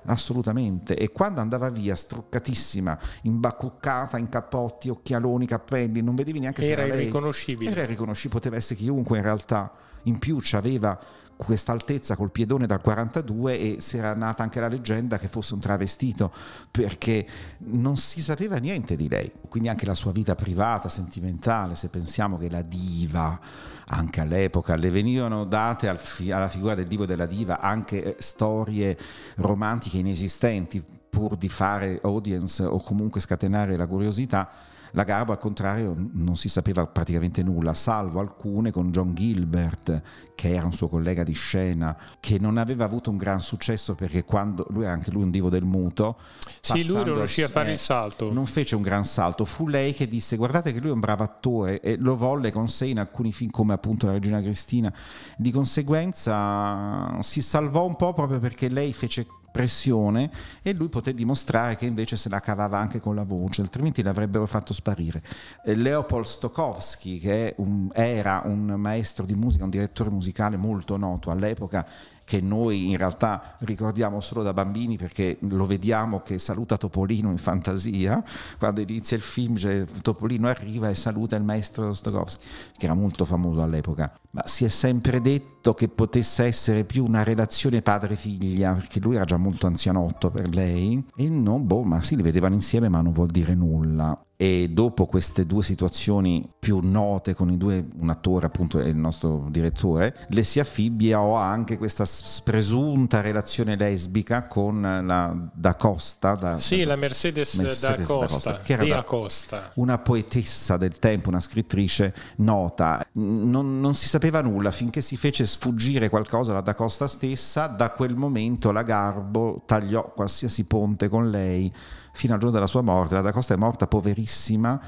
Assolutamente. 0.06 0.96
E 0.96 1.12
quando 1.12 1.42
andava 1.42 1.68
via, 1.68 1.94
struccatissima, 1.94 2.98
imbacuccata, 3.24 4.16
in 4.16 4.30
cappotti, 4.30 4.88
occhialoni, 4.88 5.44
cappelli, 5.44 6.00
non 6.00 6.14
vedevi 6.14 6.38
neanche 6.38 6.62
era 6.66 6.80
se 6.80 6.88
era 6.88 6.96
irriconoscibile. 6.96 7.70
Era 7.70 7.82
irriconoscibile, 7.82 8.40
poteva 8.40 8.56
essere 8.56 8.80
chiunque 8.80 9.18
in 9.18 9.24
realtà. 9.24 9.72
In 10.04 10.18
più 10.18 10.40
aveva 10.52 10.98
questa 11.36 11.72
altezza 11.72 12.16
col 12.16 12.30
piedone 12.30 12.66
dal 12.66 12.80
42 12.80 13.58
e 13.58 13.76
si 13.80 13.96
era 13.96 14.14
nata 14.14 14.42
anche 14.42 14.60
la 14.60 14.68
leggenda 14.68 15.18
che 15.18 15.28
fosse 15.28 15.54
un 15.54 15.60
travestito 15.60 16.32
perché 16.70 17.26
non 17.58 17.96
si 17.96 18.20
sapeva 18.20 18.56
niente 18.56 18.96
di 18.96 19.08
lei. 19.08 19.30
Quindi 19.48 19.68
anche 19.68 19.86
la 19.86 19.94
sua 19.94 20.12
vita 20.12 20.34
privata, 20.34 20.88
sentimentale, 20.88 21.74
se 21.74 21.88
pensiamo 21.88 22.38
che 22.38 22.50
la 22.50 22.62
diva, 22.62 23.38
anche 23.86 24.20
all'epoca, 24.20 24.76
le 24.76 24.90
venivano 24.90 25.44
date 25.44 25.88
al 25.88 25.98
fi- 25.98 26.30
alla 26.30 26.48
figura 26.48 26.74
del 26.74 26.86
divo 26.86 27.04
e 27.04 27.06
della 27.06 27.26
diva 27.26 27.60
anche 27.60 28.02
eh, 28.02 28.16
storie 28.18 28.96
romantiche 29.36 29.98
inesistenti 29.98 30.82
pur 31.26 31.36
di 31.36 31.48
fare 31.48 32.00
audience 32.02 32.62
o 32.62 32.78
comunque 32.82 33.20
scatenare 33.20 33.76
la 33.76 33.86
curiosità 33.86 34.50
la 34.94 35.02
Garbo 35.02 35.32
al 35.32 35.38
contrario 35.38 35.94
non 36.12 36.36
si 36.36 36.48
sapeva 36.48 36.86
praticamente 36.86 37.42
nulla, 37.42 37.74
salvo 37.74 38.20
alcune 38.20 38.70
con 38.70 38.92
John 38.92 39.12
Gilbert, 39.12 40.02
che 40.36 40.54
era 40.54 40.64
un 40.64 40.72
suo 40.72 40.88
collega 40.88 41.24
di 41.24 41.32
scena, 41.32 41.96
che 42.20 42.38
non 42.38 42.58
aveva 42.58 42.84
avuto 42.84 43.10
un 43.10 43.16
gran 43.16 43.40
successo 43.40 43.96
perché 43.96 44.22
quando 44.22 44.64
lui 44.70 44.84
era 44.84 44.92
anche 44.92 45.10
lui 45.10 45.24
un 45.24 45.32
divo 45.32 45.50
del 45.50 45.64
muto. 45.64 46.16
Sì, 46.60 46.86
lui 46.86 47.04
non 47.04 47.16
riuscì 47.16 47.42
a 47.42 47.48
fare 47.48 47.72
il 47.72 47.78
salto. 47.78 48.32
Non 48.32 48.46
fece 48.46 48.76
un 48.76 48.82
gran 48.82 49.04
salto, 49.04 49.44
fu 49.44 49.66
lei 49.66 49.94
che 49.94 50.06
disse 50.06 50.36
guardate 50.36 50.72
che 50.72 50.78
lui 50.78 50.90
è 50.90 50.92
un 50.92 51.00
bravo 51.00 51.24
attore 51.24 51.80
e 51.80 51.96
lo 51.96 52.16
volle 52.16 52.52
con 52.52 52.68
sé 52.68 52.86
in 52.86 53.00
alcuni 53.00 53.32
film 53.32 53.50
come 53.50 53.72
appunto 53.72 54.06
La 54.06 54.12
Regina 54.12 54.40
Cristina. 54.40 54.94
Di 55.36 55.50
conseguenza 55.50 57.20
si 57.20 57.42
salvò 57.42 57.84
un 57.84 57.96
po' 57.96 58.12
proprio 58.12 58.38
perché 58.38 58.68
lei 58.68 58.92
fece 58.92 59.26
pressione 59.54 60.32
e 60.62 60.72
lui 60.72 60.88
poté 60.88 61.14
dimostrare 61.14 61.76
che 61.76 61.86
invece 61.86 62.16
se 62.16 62.28
la 62.28 62.40
cavava 62.40 62.76
anche 62.76 62.98
con 62.98 63.14
la 63.14 63.22
voce, 63.22 63.60
altrimenti 63.60 64.02
l'avrebbero 64.02 64.46
fatto 64.46 64.72
sparire. 64.72 65.22
Eh, 65.64 65.76
Leopold 65.76 66.24
Stokowski, 66.24 67.20
che 67.20 67.54
un, 67.58 67.88
era 67.92 68.42
un 68.46 68.74
maestro 68.76 69.24
di 69.24 69.36
musica, 69.36 69.62
un 69.62 69.70
direttore 69.70 70.10
musicale 70.10 70.56
molto 70.56 70.96
noto 70.96 71.30
all'epoca, 71.30 71.86
che 72.24 72.40
noi 72.40 72.90
in 72.90 72.96
realtà 72.96 73.54
ricordiamo 73.58 74.20
solo 74.20 74.42
da 74.42 74.52
bambini 74.52 74.96
perché 74.96 75.36
lo 75.40 75.66
vediamo 75.66 76.20
che 76.20 76.40
saluta 76.40 76.76
Topolino 76.76 77.30
in 77.30 77.38
fantasia, 77.38 78.24
quando 78.58 78.80
inizia 78.80 79.16
il 79.16 79.22
film 79.22 79.56
Topolino 80.02 80.48
arriva 80.48 80.88
e 80.88 80.96
saluta 80.96 81.36
il 81.36 81.44
maestro 81.44 81.94
Stokowski, 81.94 82.44
che 82.76 82.86
era 82.86 82.94
molto 82.94 83.24
famoso 83.24 83.62
all'epoca, 83.62 84.12
ma 84.34 84.42
si 84.46 84.64
è 84.64 84.68
sempre 84.68 85.20
detto 85.20 85.74
che 85.74 85.88
potesse 85.88 86.44
essere 86.44 86.84
più 86.84 87.04
una 87.04 87.22
relazione 87.22 87.82
padre-figlia, 87.82 88.72
perché 88.72 88.98
lui 88.98 89.14
era 89.14 89.24
già 89.24 89.36
molto 89.36 89.66
anzianotto 89.66 90.30
per 90.30 90.48
lei, 90.48 91.02
e 91.14 91.28
non, 91.28 91.66
boh, 91.66 91.84
ma 91.84 92.02
sì, 92.02 92.16
li 92.16 92.22
vedevano 92.22 92.54
insieme 92.54 92.88
ma 92.88 93.00
non 93.00 93.12
vuol 93.12 93.28
dire 93.28 93.54
nulla 93.54 94.20
e 94.36 94.68
dopo 94.70 95.06
queste 95.06 95.46
due 95.46 95.62
situazioni 95.62 96.46
più 96.58 96.80
note 96.82 97.34
con 97.34 97.50
i 97.50 97.56
due, 97.56 97.86
un 98.00 98.10
attore 98.10 98.46
appunto 98.46 98.80
e 98.80 98.88
il 98.88 98.96
nostro 98.96 99.46
direttore, 99.48 100.26
le 100.28 100.42
si 100.42 100.58
affibbia 100.58 101.20
o 101.20 101.36
anche 101.36 101.78
questa 101.78 102.04
presunta 102.42 103.20
relazione 103.20 103.76
lesbica 103.76 104.46
con 104.46 104.80
la 104.82 105.34
Da 105.54 105.76
Costa. 105.76 106.34
Da, 106.34 106.58
sì, 106.58 106.80
da, 106.80 106.86
la 106.86 106.96
Mercedes, 106.96 107.54
Mercedes 107.54 108.06
da, 108.06 108.14
Costa, 108.14 108.50
da 108.50 108.56
Costa, 108.56 108.58
che 108.58 108.72
era 108.72 109.02
Costa. 109.04 109.70
una 109.74 109.98
poetessa 109.98 110.76
del 110.76 110.98
tempo, 110.98 111.28
una 111.28 111.40
scrittrice 111.40 112.12
nota. 112.38 113.06
Non, 113.12 113.80
non 113.80 113.94
si 113.94 114.08
sapeva 114.08 114.23
nulla 114.30 114.70
finché 114.70 115.00
si 115.00 115.16
fece 115.16 115.46
sfuggire 115.46 116.08
qualcosa 116.08 116.52
alla 116.52 116.60
Da 116.60 116.74
Costa 116.74 117.08
stessa, 117.08 117.66
da 117.66 117.90
quel 117.90 118.14
momento 118.14 118.72
la 118.72 118.82
Garbo 118.82 119.62
tagliò 119.66 120.12
qualsiasi 120.12 120.64
ponte 120.64 121.08
con 121.08 121.30
lei 121.30 121.72
fino 122.12 122.34
al 122.34 122.38
giorno 122.38 122.54
della 122.54 122.66
sua 122.66 122.82
morte. 122.82 123.14
La 123.14 123.20
Da 123.20 123.32
Costa 123.32 123.54
è 123.54 123.56
morta 123.56 123.86
poverissima, 123.86 124.80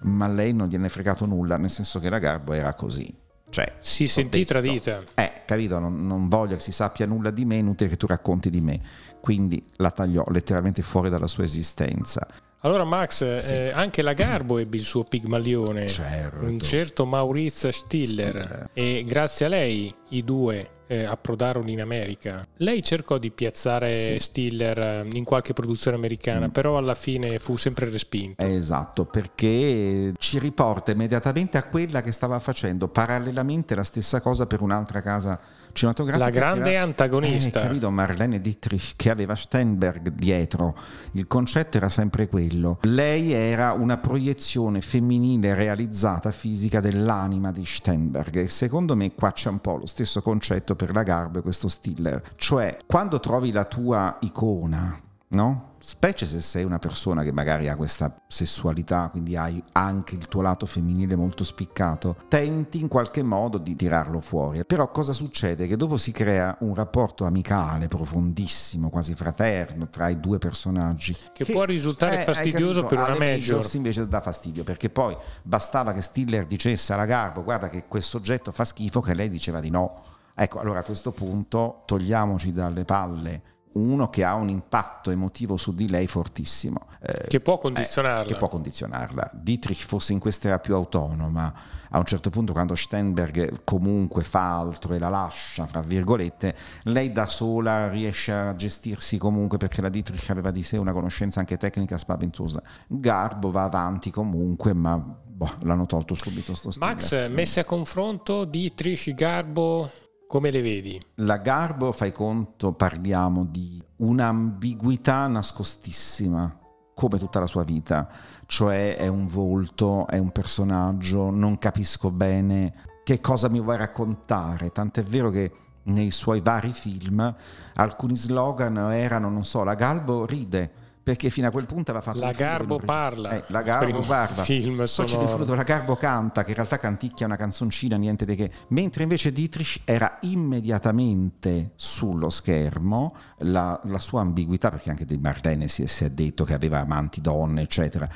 ma 0.00 0.28
lei 0.28 0.52
non 0.52 0.68
gliene 0.68 0.86
è 0.86 0.90
fregato 0.90 1.26
nulla, 1.26 1.56
nel 1.56 1.70
senso 1.70 2.00
che 2.00 2.08
la 2.08 2.18
Garbo 2.18 2.52
era 2.52 2.74
così. 2.74 3.20
Cioè, 3.52 3.76
si 3.80 4.08
sentì 4.08 4.38
detto, 4.38 4.52
tradita. 4.52 5.02
Eh, 5.14 5.42
capito? 5.44 5.78
Non, 5.78 6.06
non, 6.06 6.28
voglio 6.28 6.54
che 6.54 6.62
si 6.62 6.72
sappia 6.72 7.04
nulla 7.04 7.30
di 7.30 7.44
me, 7.44 7.56
inutile 7.56 7.90
che 7.90 7.96
tu 7.96 8.06
racconti 8.06 8.48
di 8.48 8.62
me. 8.62 8.80
Quindi 9.20 9.62
la 9.76 9.90
tagliò 9.90 10.22
letteralmente 10.30 10.80
fuori 10.80 11.10
dalla 11.10 11.26
sua 11.26 11.44
esistenza. 11.44 12.26
Allora 12.64 12.84
Max, 12.84 13.36
sì. 13.38 13.52
eh, 13.54 13.70
anche 13.70 14.02
la 14.02 14.12
Garbo 14.12 14.58
ebbe 14.58 14.76
il 14.76 14.84
suo 14.84 15.02
pigmalione, 15.02 15.88
certo. 15.88 16.44
un 16.44 16.60
certo 16.60 17.04
Maurizio 17.06 17.72
Stiller, 17.72 18.28
Stiller, 18.28 18.70
e 18.72 19.04
grazie 19.04 19.46
a 19.46 19.48
lei 19.48 19.92
i 20.10 20.22
due 20.22 20.68
eh, 20.92 21.04
approdarono 21.04 21.70
in 21.70 21.80
America. 21.80 22.46
Lei 22.58 22.82
cercò 22.82 23.16
di 23.16 23.30
piazzare 23.30 23.90
sì. 23.92 24.18
Stiller 24.18 24.78
eh, 24.78 25.08
in 25.12 25.24
qualche 25.24 25.54
produzione 25.54 25.96
americana, 25.96 26.48
mm. 26.48 26.50
però 26.50 26.76
alla 26.76 26.94
fine 26.94 27.38
fu 27.38 27.56
sempre 27.56 27.88
respinto. 27.88 28.42
Esatto, 28.42 29.06
perché 29.06 30.12
ci 30.18 30.38
riporta 30.38 30.90
immediatamente 30.90 31.56
a 31.56 31.62
quella 31.62 32.02
che 32.02 32.12
stava 32.12 32.38
facendo 32.40 32.88
parallelamente 32.88 33.74
la 33.74 33.84
stessa 33.84 34.20
cosa 34.20 34.46
per 34.46 34.60
un'altra 34.60 35.00
casa 35.00 35.40
cinematografica. 35.72 36.24
La 36.24 36.30
grande 36.30 36.72
era, 36.72 36.82
antagonista. 36.82 37.60
Eh, 37.60 37.66
capito, 37.66 37.90
Marlene 37.90 38.40
Dietrich 38.40 38.94
che 38.96 39.10
aveva 39.10 39.34
Steinberg 39.34 40.10
dietro. 40.10 40.76
Il 41.12 41.26
concetto 41.26 41.76
era 41.76 41.88
sempre 41.88 42.28
quello. 42.28 42.78
Lei 42.82 43.32
era 43.32 43.72
una 43.72 43.96
proiezione 43.96 44.80
femminile 44.80 45.54
realizzata 45.54 46.30
fisica 46.30 46.80
dell'anima 46.80 47.50
di 47.50 47.64
Steinberg 47.64 48.36
e 48.36 48.48
secondo 48.48 48.94
me 48.94 49.12
qua 49.14 49.32
c'è 49.32 49.48
un 49.48 49.60
po' 49.60 49.76
lo 49.76 49.86
stesso 49.86 50.22
concetto 50.22 50.76
per 50.84 50.94
la 50.94 51.04
Garbo 51.04 51.38
e 51.38 51.42
questo 51.42 51.68
Stiller. 51.68 52.20
Cioè, 52.34 52.78
quando 52.86 53.20
trovi 53.20 53.52
la 53.52 53.64
tua 53.64 54.16
icona, 54.20 54.98
no? 55.28 55.70
specie 55.82 56.26
se 56.26 56.38
sei 56.40 56.62
una 56.62 56.78
persona 56.78 57.24
che 57.24 57.32
magari 57.32 57.68
ha 57.68 57.74
questa 57.74 58.14
sessualità, 58.28 59.08
quindi 59.10 59.36
hai 59.36 59.62
anche 59.72 60.14
il 60.14 60.28
tuo 60.28 60.40
lato 60.40 60.64
femminile 60.64 61.16
molto 61.16 61.42
spiccato, 61.42 62.16
tenti 62.28 62.80
in 62.80 62.86
qualche 62.86 63.22
modo 63.24 63.58
di 63.58 63.74
tirarlo 63.74 64.20
fuori. 64.20 64.64
Però 64.64 64.88
cosa 64.92 65.12
succede? 65.12 65.66
Che 65.66 65.76
dopo 65.76 65.96
si 65.96 66.12
crea 66.12 66.56
un 66.60 66.74
rapporto 66.74 67.24
amicale, 67.24 67.88
profondissimo, 67.88 68.90
quasi 68.90 69.14
fraterno 69.14 69.88
tra 69.90 70.08
i 70.08 70.20
due 70.20 70.38
personaggi. 70.38 71.14
Che, 71.14 71.44
che 71.44 71.52
può 71.52 71.64
risultare 71.64 72.20
eh, 72.20 72.24
fastidioso 72.24 72.84
per 72.84 72.98
una 72.98 73.18
major. 73.18 73.68
invece 73.72 74.06
dà 74.06 74.20
fastidio, 74.20 74.62
perché 74.62 74.88
poi 74.88 75.16
bastava 75.42 75.92
che 75.92 76.00
Stiller 76.00 76.46
dicesse 76.46 76.92
alla 76.92 77.06
Garbo 77.06 77.42
guarda 77.42 77.68
che 77.68 77.84
questo 77.88 78.18
soggetto 78.18 78.52
fa 78.52 78.64
schifo, 78.64 79.00
che 79.00 79.14
lei 79.14 79.28
diceva 79.28 79.58
di 79.58 79.70
no. 79.70 80.02
Ecco, 80.34 80.60
allora 80.60 80.80
a 80.80 80.84
questo 80.84 81.12
punto 81.12 81.82
togliamoci 81.86 82.52
dalle 82.52 82.84
palle 82.84 83.42
uno 83.72 84.10
che 84.10 84.24
ha 84.24 84.34
un 84.34 84.48
impatto 84.48 85.10
emotivo 85.10 85.56
su 85.56 85.74
di 85.74 85.88
lei 85.88 86.06
fortissimo. 86.06 86.86
Eh, 87.00 87.26
che 87.28 87.40
può 87.40 87.58
condizionarla. 87.58 88.24
Eh, 88.24 88.26
che 88.26 88.36
può 88.36 88.48
condizionarla. 88.48 89.30
Dietrich 89.32 89.84
forse 89.84 90.12
in 90.12 90.18
questo 90.18 90.48
era 90.48 90.58
più 90.58 90.74
autonoma. 90.74 91.54
A 91.94 91.98
un 91.98 92.04
certo 92.04 92.30
punto, 92.30 92.52
quando 92.52 92.74
Steinberg 92.74 93.64
comunque 93.64 94.22
fa 94.22 94.58
altro 94.58 94.94
e 94.94 94.98
la 94.98 95.08
lascia, 95.08 95.66
fra 95.66 95.80
virgolette, 95.80 96.56
lei 96.84 97.12
da 97.12 97.26
sola 97.26 97.90
riesce 97.90 98.32
a 98.32 98.54
gestirsi 98.54 99.18
comunque 99.18 99.58
perché 99.58 99.82
la 99.82 99.90
Dietrich 99.90 100.28
aveva 100.30 100.50
di 100.50 100.62
sé 100.62 100.78
una 100.78 100.92
conoscenza 100.92 101.40
anche 101.40 101.58
tecnica 101.58 101.98
spaventosa. 101.98 102.62
Garbo 102.86 103.50
va 103.50 103.64
avanti 103.64 104.10
comunque, 104.10 104.72
ma 104.72 104.96
boh, 104.98 105.50
l'hanno 105.62 105.84
tolto 105.84 106.14
subito 106.14 106.54
sto 106.54 106.70
stile. 106.70 106.86
Max, 106.86 107.28
messe 107.28 107.60
a 107.60 107.64
confronto 107.64 108.44
Dietrich, 108.44 109.12
Garbo, 109.12 109.90
come 110.32 110.50
le 110.50 110.62
vedi? 110.62 110.98
La 111.16 111.36
Garbo, 111.36 111.92
fai 111.92 112.10
conto, 112.10 112.72
parliamo 112.72 113.44
di 113.44 113.78
un'ambiguità 113.96 115.26
nascostissima, 115.26 116.58
come 116.94 117.18
tutta 117.18 117.38
la 117.38 117.46
sua 117.46 117.64
vita, 117.64 118.08
cioè 118.46 118.96
è 118.96 119.08
un 119.08 119.26
volto, 119.26 120.06
è 120.06 120.16
un 120.16 120.30
personaggio, 120.30 121.28
non 121.28 121.58
capisco 121.58 122.10
bene 122.10 122.72
che 123.04 123.20
cosa 123.20 123.50
mi 123.50 123.60
vuoi 123.60 123.76
raccontare, 123.76 124.72
tant'è 124.72 125.02
vero 125.02 125.28
che 125.28 125.52
nei 125.82 126.10
suoi 126.10 126.40
vari 126.40 126.72
film 126.72 127.36
alcuni 127.74 128.16
slogan 128.16 128.78
erano, 128.90 129.28
non 129.28 129.44
so, 129.44 129.62
la 129.64 129.74
Galbo 129.74 130.24
ride, 130.24 130.72
perché 131.02 131.30
fino 131.30 131.48
a 131.48 131.50
quel 131.50 131.66
punto 131.66 131.90
aveva 131.90 132.04
fatto 132.04 132.18
la 132.18 132.32
Garbo 132.32 132.78
parla. 132.78 133.30
Eh, 133.32 133.44
la 133.48 133.62
Garbo 133.62 134.00
parla. 134.00 134.42
film 134.42 134.76
poi 134.76 134.86
c'è 134.86 135.18
rivoluto 135.18 135.54
la 135.54 135.62
Garbo 135.62 135.96
canta 135.96 136.44
che 136.44 136.50
in 136.50 136.56
realtà 136.56 136.78
canticchia 136.78 137.26
una 137.26 137.36
canzoncina 137.36 137.96
niente 137.96 138.24
di 138.24 138.36
che. 138.36 138.50
Mentre 138.68 139.02
invece 139.02 139.32
Dietrich 139.32 139.82
era 139.84 140.18
immediatamente 140.22 141.72
sullo 141.74 142.30
schermo 142.30 143.14
la, 143.38 143.80
la 143.84 143.98
sua 143.98 144.20
ambiguità 144.20 144.70
perché 144.70 144.90
anche 144.90 145.04
di 145.04 145.18
Marlene 145.18 145.68
si, 145.68 145.86
si 145.86 146.04
è 146.04 146.10
detto 146.10 146.44
che 146.44 146.54
aveva 146.54 146.80
amanti 146.80 147.20
donne 147.20 147.62
eccetera. 147.62 148.08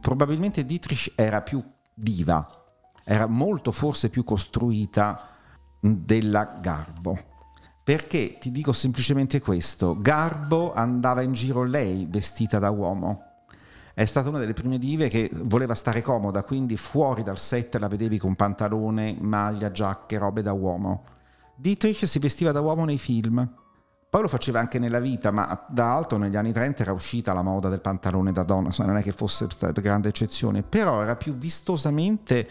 Probabilmente 0.00 0.64
Dietrich 0.64 1.12
era 1.14 1.42
più 1.42 1.62
diva 1.94 2.46
era 3.04 3.26
molto 3.26 3.72
forse 3.72 4.08
più 4.08 4.22
costruita 4.22 5.28
della 5.80 6.58
Garbo 6.60 7.18
perché 7.90 8.38
ti 8.38 8.52
dico 8.52 8.70
semplicemente 8.70 9.40
questo, 9.40 10.00
Garbo 10.00 10.72
andava 10.72 11.22
in 11.22 11.32
giro 11.32 11.64
lei 11.64 12.06
vestita 12.08 12.60
da 12.60 12.70
uomo. 12.70 13.40
È 13.92 14.04
stata 14.04 14.28
una 14.28 14.38
delle 14.38 14.52
prime 14.52 14.78
dive 14.78 15.08
che 15.08 15.28
voleva 15.42 15.74
stare 15.74 16.00
comoda, 16.00 16.44
quindi 16.44 16.76
fuori 16.76 17.24
dal 17.24 17.36
set 17.36 17.74
la 17.74 17.88
vedevi 17.88 18.16
con 18.16 18.36
pantalone, 18.36 19.16
maglia, 19.18 19.72
giacche, 19.72 20.18
robe 20.18 20.40
da 20.40 20.52
uomo. 20.52 21.02
Dietrich 21.56 22.06
si 22.06 22.20
vestiva 22.20 22.52
da 22.52 22.60
uomo 22.60 22.84
nei 22.84 22.96
film. 22.96 23.44
Poi 24.08 24.22
lo 24.22 24.28
faceva 24.28 24.60
anche 24.60 24.78
nella 24.78 25.00
vita, 25.00 25.32
ma 25.32 25.66
da 25.68 25.92
alto 25.92 26.16
negli 26.16 26.36
anni 26.36 26.52
30 26.52 26.84
era 26.84 26.92
uscita 26.92 27.32
la 27.32 27.42
moda 27.42 27.68
del 27.68 27.80
pantalone 27.80 28.30
da 28.30 28.44
donna, 28.44 28.70
non 28.86 28.98
è 28.98 29.02
che 29.02 29.10
fosse 29.10 29.48
stata 29.50 29.80
grande 29.80 30.10
eccezione, 30.10 30.62
però 30.62 31.02
era 31.02 31.16
più 31.16 31.34
vistosamente 31.34 32.48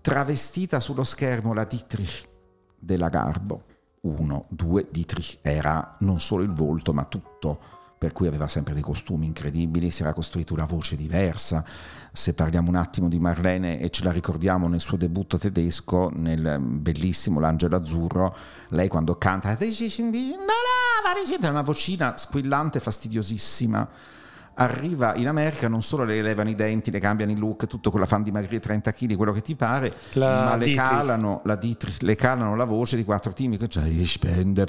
travestita 0.00 0.80
sullo 0.80 1.04
schermo 1.04 1.54
la 1.54 1.62
Dietrich 1.62 2.28
della 2.76 3.08
Garbo 3.08 3.66
1, 4.04 4.46
2, 4.48 4.88
Dietrich 4.90 5.38
era 5.42 5.96
non 6.00 6.20
solo 6.20 6.42
il 6.42 6.52
volto 6.52 6.92
ma 6.92 7.04
tutto 7.04 7.60
per 7.96 8.12
cui 8.12 8.26
aveva 8.26 8.48
sempre 8.48 8.74
dei 8.74 8.82
costumi 8.82 9.24
incredibili, 9.24 9.90
si 9.90 10.02
era 10.02 10.12
costruito 10.12 10.52
una 10.52 10.66
voce 10.66 10.94
diversa. 10.94 11.64
Se 12.12 12.34
parliamo 12.34 12.68
un 12.68 12.74
attimo 12.74 13.08
di 13.08 13.18
Marlene 13.18 13.80
e 13.80 13.88
ce 13.88 14.04
la 14.04 14.12
ricordiamo 14.12 14.68
nel 14.68 14.80
suo 14.80 14.98
debutto 14.98 15.38
tedesco, 15.38 16.10
nel 16.14 16.58
bellissimo 16.60 17.40
L'Angelo 17.40 17.76
Azzurro, 17.76 18.36
lei 18.70 18.88
quando 18.88 19.16
canta, 19.16 19.48
è 21.46 21.50
una 21.50 21.62
vocina 21.62 22.18
squillante, 22.18 22.78
fastidiosissima 22.78 23.88
arriva 24.54 25.14
in 25.16 25.28
America 25.28 25.68
non 25.68 25.82
solo 25.82 26.04
le 26.04 26.22
levano 26.22 26.50
i 26.50 26.54
denti, 26.54 26.90
le 26.90 27.00
cambiano 27.00 27.32
il 27.32 27.38
look, 27.38 27.66
tutto 27.66 27.90
con 27.90 28.00
la 28.00 28.06
fan 28.06 28.22
dimagrire 28.22 28.60
30 28.60 28.92
kg, 28.92 29.14
quello 29.16 29.32
che 29.32 29.42
ti 29.42 29.54
pare, 29.54 29.92
la 30.12 30.44
ma 30.44 30.56
le 30.56 30.74
calano, 30.74 31.40
la 31.44 31.56
Dietrich, 31.56 32.02
le 32.02 32.14
calano 32.16 32.56
la 32.56 32.64
voce 32.64 32.96
di 32.96 33.04
quattro 33.04 33.32
timi 33.32 33.56
che 33.56 33.68
cioè, 33.68 33.84
spende, 34.04 34.66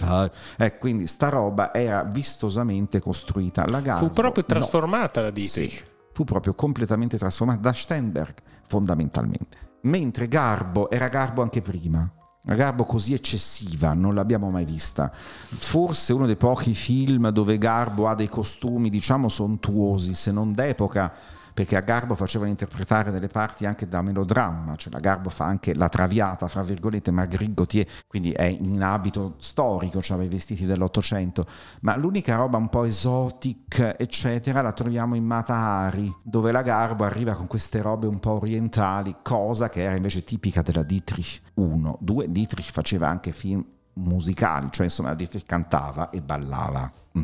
eh, 0.57 0.77
quindi 0.77 1.07
sta 1.07 1.29
roba 1.29 1.73
era 1.73 2.03
vistosamente 2.03 2.99
costruita. 2.99 3.65
La 3.67 3.81
Garbo, 3.81 4.07
fu 4.07 4.13
proprio 4.13 4.43
trasformata 4.43 5.19
no. 5.19 5.27
la 5.27 5.31
Dietrich. 5.31 5.71
Sì, 5.71 5.83
fu 6.13 6.23
proprio 6.23 6.53
completamente 6.53 7.17
trasformata 7.17 7.59
da 7.59 7.73
Steinberg, 7.73 8.35
fondamentalmente. 8.67 9.63
Mentre 9.81 10.27
Garbo 10.27 10.89
era 10.89 11.07
Garbo 11.09 11.41
anche 11.41 11.61
prima 11.61 12.09
Garbo 12.53 12.83
così 12.83 13.13
eccessiva 13.13 13.93
non 13.93 14.13
l'abbiamo 14.13 14.51
mai 14.51 14.65
vista. 14.65 15.11
Forse 15.11 16.13
uno 16.13 16.27
dei 16.27 16.35
pochi 16.35 16.75
film 16.75 17.29
dove 17.29 17.57
Garbo 17.57 18.07
ha 18.07 18.13
dei 18.13 18.29
costumi, 18.29 18.89
diciamo, 18.89 19.29
sontuosi, 19.29 20.13
se 20.13 20.31
non 20.31 20.53
d'epoca, 20.53 21.11
perché 21.55 21.77
a 21.77 21.79
Garbo 21.79 22.15
facevano 22.15 22.49
interpretare 22.49 23.11
delle 23.11 23.29
parti 23.29 23.65
anche 23.65 23.87
da 23.87 24.01
melodramma, 24.01 24.75
cioè 24.75 24.91
la 24.91 24.99
Garbo 24.99 25.29
fa 25.29 25.45
anche 25.45 25.73
la 25.73 25.87
traviata, 25.87 26.49
fra 26.49 26.61
virgolette, 26.63 27.11
Marguerite 27.11 27.53
Gauthier, 27.53 27.87
quindi 28.07 28.31
è 28.31 28.43
in 28.43 28.83
abito 28.83 29.35
storico, 29.37 30.01
cioè 30.01 30.21
i 30.21 30.27
vestiti 30.27 30.65
dell'Ottocento, 30.65 31.47
ma 31.81 31.95
l'unica 31.95 32.35
roba 32.35 32.57
un 32.57 32.67
po' 32.67 32.83
esotic, 32.83 33.95
eccetera, 33.97 34.61
la 34.61 34.73
troviamo 34.73 35.15
in 35.15 35.23
Matahari, 35.23 36.13
dove 36.21 36.51
la 36.51 36.61
Garbo 36.61 37.05
arriva 37.05 37.35
con 37.35 37.47
queste 37.47 37.81
robe 37.81 38.05
un 38.05 38.19
po' 38.19 38.33
orientali, 38.41 39.15
cosa 39.23 39.69
che 39.69 39.81
era 39.81 39.95
invece 39.95 40.25
tipica 40.25 40.61
della 40.61 40.83
Dietrich 40.83 41.39
1. 41.53 41.99
2. 42.01 42.31
Dietrich 42.33 42.69
faceva 42.69 43.07
anche 43.07 43.31
film 43.31 43.65
musicali, 43.93 44.67
cioè 44.71 44.87
insomma 44.87 45.13
Dietrich 45.13 45.45
cantava 45.45 46.09
e 46.09 46.21
ballava, 46.21 46.91
mm. 47.17 47.23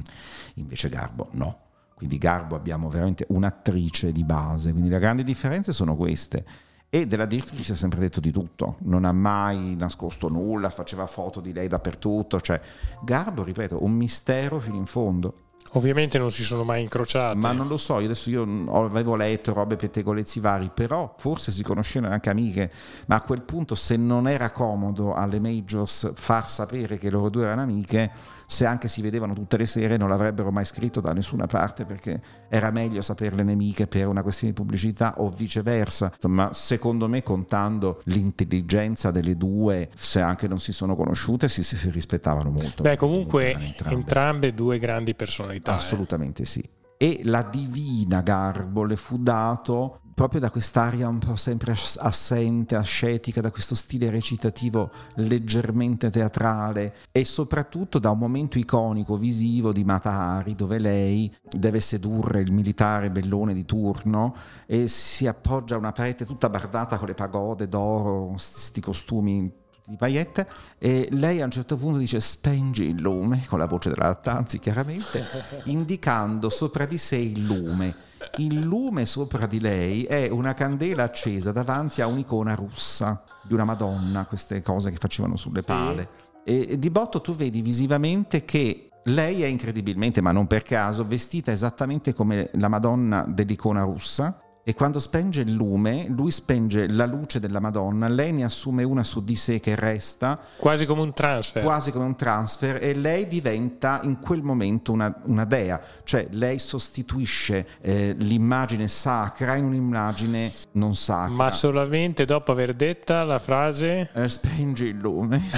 invece 0.53 0.87
Garbo 0.87 1.27
no. 1.33 1.57
Quindi 2.01 2.17
Garbo 2.17 2.55
abbiamo 2.55 2.89
veramente 2.89 3.27
un'attrice 3.27 4.11
di 4.11 4.23
base, 4.23 4.71
quindi 4.71 4.89
le 4.89 4.97
grandi 4.97 5.23
differenze 5.23 5.71
sono 5.71 5.95
queste. 5.95 6.43
E 6.89 7.05
della 7.05 7.27
Dietrich 7.27 7.63
si 7.63 7.73
è 7.73 7.75
sempre 7.75 7.99
detto 7.99 8.19
di 8.19 8.31
tutto, 8.31 8.77
non 8.79 9.05
ha 9.05 9.11
mai 9.11 9.75
nascosto 9.75 10.27
nulla, 10.27 10.71
faceva 10.71 11.05
foto 11.05 11.39
di 11.39 11.53
lei 11.53 11.67
dappertutto, 11.67 12.41
cioè 12.41 12.59
Garbo, 13.03 13.43
ripeto, 13.43 13.83
un 13.83 13.91
mistero 13.91 14.59
fino 14.59 14.77
in 14.77 14.87
fondo. 14.87 15.33
Ovviamente 15.73 16.17
non 16.17 16.31
si 16.31 16.43
sono 16.43 16.63
mai 16.63 16.81
incrociati. 16.81 17.37
Ma 17.37 17.51
non 17.51 17.67
lo 17.67 17.77
so, 17.77 17.99
io 17.99 18.05
adesso 18.05 18.31
io 18.31 18.43
avevo 18.73 19.15
letto 19.15 19.53
robe 19.53 19.75
pettegolezzi 19.75 20.39
vari, 20.39 20.71
però 20.73 21.13
forse 21.15 21.51
si 21.51 21.61
conoscevano 21.61 22.13
anche 22.13 22.31
amiche, 22.31 22.71
ma 23.05 23.17
a 23.17 23.21
quel 23.21 23.43
punto 23.43 23.75
se 23.75 23.95
non 23.95 24.27
era 24.27 24.49
comodo 24.49 25.13
alle 25.13 25.39
majors 25.39 26.13
far 26.15 26.49
sapere 26.49 26.97
che 26.97 27.11
loro 27.11 27.29
due 27.29 27.43
erano 27.43 27.61
amiche, 27.61 28.11
se 28.51 28.65
anche 28.65 28.89
si 28.89 29.01
vedevano 29.01 29.33
tutte 29.33 29.55
le 29.55 29.65
sere 29.65 29.95
non 29.95 30.09
l'avrebbero 30.09 30.51
mai 30.51 30.65
scritto 30.65 30.99
da 30.99 31.13
nessuna 31.13 31.45
parte 31.45 31.85
perché 31.85 32.21
era 32.49 32.69
meglio 32.69 33.01
sapere 33.01 33.37
le 33.37 33.43
nemiche 33.43 33.87
per 33.87 34.07
una 34.07 34.21
questione 34.21 34.51
di 34.51 34.59
pubblicità 34.59 35.13
o 35.19 35.29
viceversa. 35.29 36.11
Ma 36.23 36.51
secondo 36.51 37.07
me 37.07 37.23
contando 37.23 38.01
l'intelligenza 38.05 39.09
delle 39.09 39.37
due, 39.37 39.89
se 39.95 40.19
anche 40.19 40.49
non 40.49 40.59
si 40.59 40.73
sono 40.73 40.97
conosciute, 40.97 41.47
si, 41.47 41.63
si 41.63 41.89
rispettavano 41.91 42.51
molto. 42.51 42.83
Beh, 42.83 42.97
comunque 42.97 43.51
entrambe. 43.53 43.95
entrambe 43.95 44.53
due 44.53 44.79
grandi 44.79 45.15
personalità. 45.15 45.71
Eh. 45.71 45.75
Assolutamente 45.75 46.41
eh. 46.41 46.45
sì 46.45 46.69
e 46.97 47.21
la 47.23 47.41
divina 47.41 48.21
Garbo 48.21 48.83
le 48.83 48.95
fu 48.95 49.17
dato 49.17 50.01
proprio 50.21 50.41
da 50.41 50.51
quest'aria 50.51 51.07
un 51.07 51.17
po' 51.17 51.35
sempre 51.35 51.73
assente, 51.97 52.75
ascetica, 52.75 53.41
da 53.41 53.49
questo 53.49 53.73
stile 53.73 54.11
recitativo 54.11 54.91
leggermente 55.15 56.11
teatrale 56.11 56.93
e 57.11 57.25
soprattutto 57.25 57.97
da 57.97 58.11
un 58.11 58.19
momento 58.19 58.59
iconico 58.59 59.17
visivo 59.17 59.71
di 59.71 59.83
Matahari 59.83 60.53
dove 60.53 60.77
lei 60.77 61.35
deve 61.49 61.79
sedurre 61.79 62.39
il 62.39 62.51
militare 62.51 63.09
bellone 63.09 63.55
di 63.55 63.65
turno 63.65 64.35
e 64.67 64.87
si 64.87 65.25
appoggia 65.25 65.73
a 65.73 65.79
una 65.79 65.91
parete 65.91 66.23
tutta 66.23 66.51
bardata 66.51 66.99
con 66.99 67.07
le 67.07 67.15
pagode 67.15 67.67
d'oro, 67.67 68.27
questi 68.27 68.79
costumi 68.79 69.51
di 69.85 69.95
paillette 69.95 70.47
e 70.77 71.07
lei 71.13 71.41
a 71.41 71.45
un 71.45 71.51
certo 71.51 71.77
punto 71.77 71.97
dice 71.97 72.19
spengi 72.19 72.83
il 72.83 73.01
lume 73.01 73.43
con 73.47 73.57
la 73.57 73.65
voce 73.65 73.89
della 73.89 74.05
Lattanzi 74.05 74.59
chiaramente 74.59 75.25
indicando 75.65 76.49
sopra 76.49 76.85
di 76.85 76.99
sé 76.99 77.15
il 77.15 77.43
lume 77.43 78.09
il 78.37 78.59
lume 78.59 79.05
sopra 79.05 79.45
di 79.45 79.59
lei 79.59 80.03
è 80.03 80.29
una 80.29 80.53
candela 80.53 81.03
accesa 81.03 81.51
davanti 81.51 82.01
a 82.01 82.07
un'icona 82.07 82.55
russa 82.55 83.23
di 83.43 83.53
una 83.53 83.63
Madonna 83.63 84.25
queste 84.25 84.61
cose 84.61 84.91
che 84.91 84.97
facevano 84.97 85.35
sulle 85.35 85.63
pale 85.63 86.09
sì. 86.45 86.51
e, 86.51 86.67
e 86.71 86.79
di 86.79 86.89
botto 86.89 87.21
tu 87.21 87.33
vedi 87.33 87.61
visivamente 87.61 88.45
che 88.45 88.91
lei 89.05 89.41
è 89.41 89.47
incredibilmente, 89.47 90.21
ma 90.21 90.31
non 90.31 90.45
per 90.45 90.61
caso, 90.61 91.05
vestita 91.05 91.51
esattamente 91.51 92.13
come 92.13 92.51
la 92.53 92.67
Madonna 92.67 93.25
dell'icona 93.27 93.81
russa, 93.81 94.40
e 94.63 94.75
quando 94.75 94.99
spenge 94.99 95.41
il 95.41 95.51
lume, 95.51 96.05
lui 96.07 96.29
spenge 96.29 96.87
la 96.87 97.05
luce 97.05 97.39
della 97.39 97.59
Madonna, 97.59 98.07
lei 98.07 98.31
ne 98.31 98.43
assume 98.43 98.83
una 98.83 99.03
su 99.03 99.23
di 99.23 99.35
sé 99.35 99.59
che 99.59 99.75
resta. 99.75 100.39
Quasi 100.55 100.85
come 100.85 101.01
un 101.01 101.13
transfer. 101.13 101.63
Quasi 101.63 101.91
come 101.91 102.05
un 102.05 102.15
transfer 102.15 102.77
e 102.81 102.93
lei 102.93 103.27
diventa 103.27 104.01
in 104.03 104.19
quel 104.19 104.43
momento 104.43 104.91
una, 104.91 105.13
una 105.23 105.45
dea, 105.45 105.81
cioè 106.03 106.27
lei 106.31 106.59
sostituisce 106.59 107.67
eh, 107.81 108.15
l'immagine 108.17 108.87
sacra 108.87 109.55
in 109.55 109.65
un'immagine 109.65 110.51
non 110.73 110.93
sacra. 110.93 111.33
Ma 111.33 111.51
solamente 111.51 112.25
dopo 112.25 112.51
aver 112.51 112.75
detta 112.75 113.23
la 113.23 113.39
frase... 113.39 114.11
Eh, 114.13 114.29
spengi 114.29 114.85
il 114.85 114.97
lume. 114.97 115.41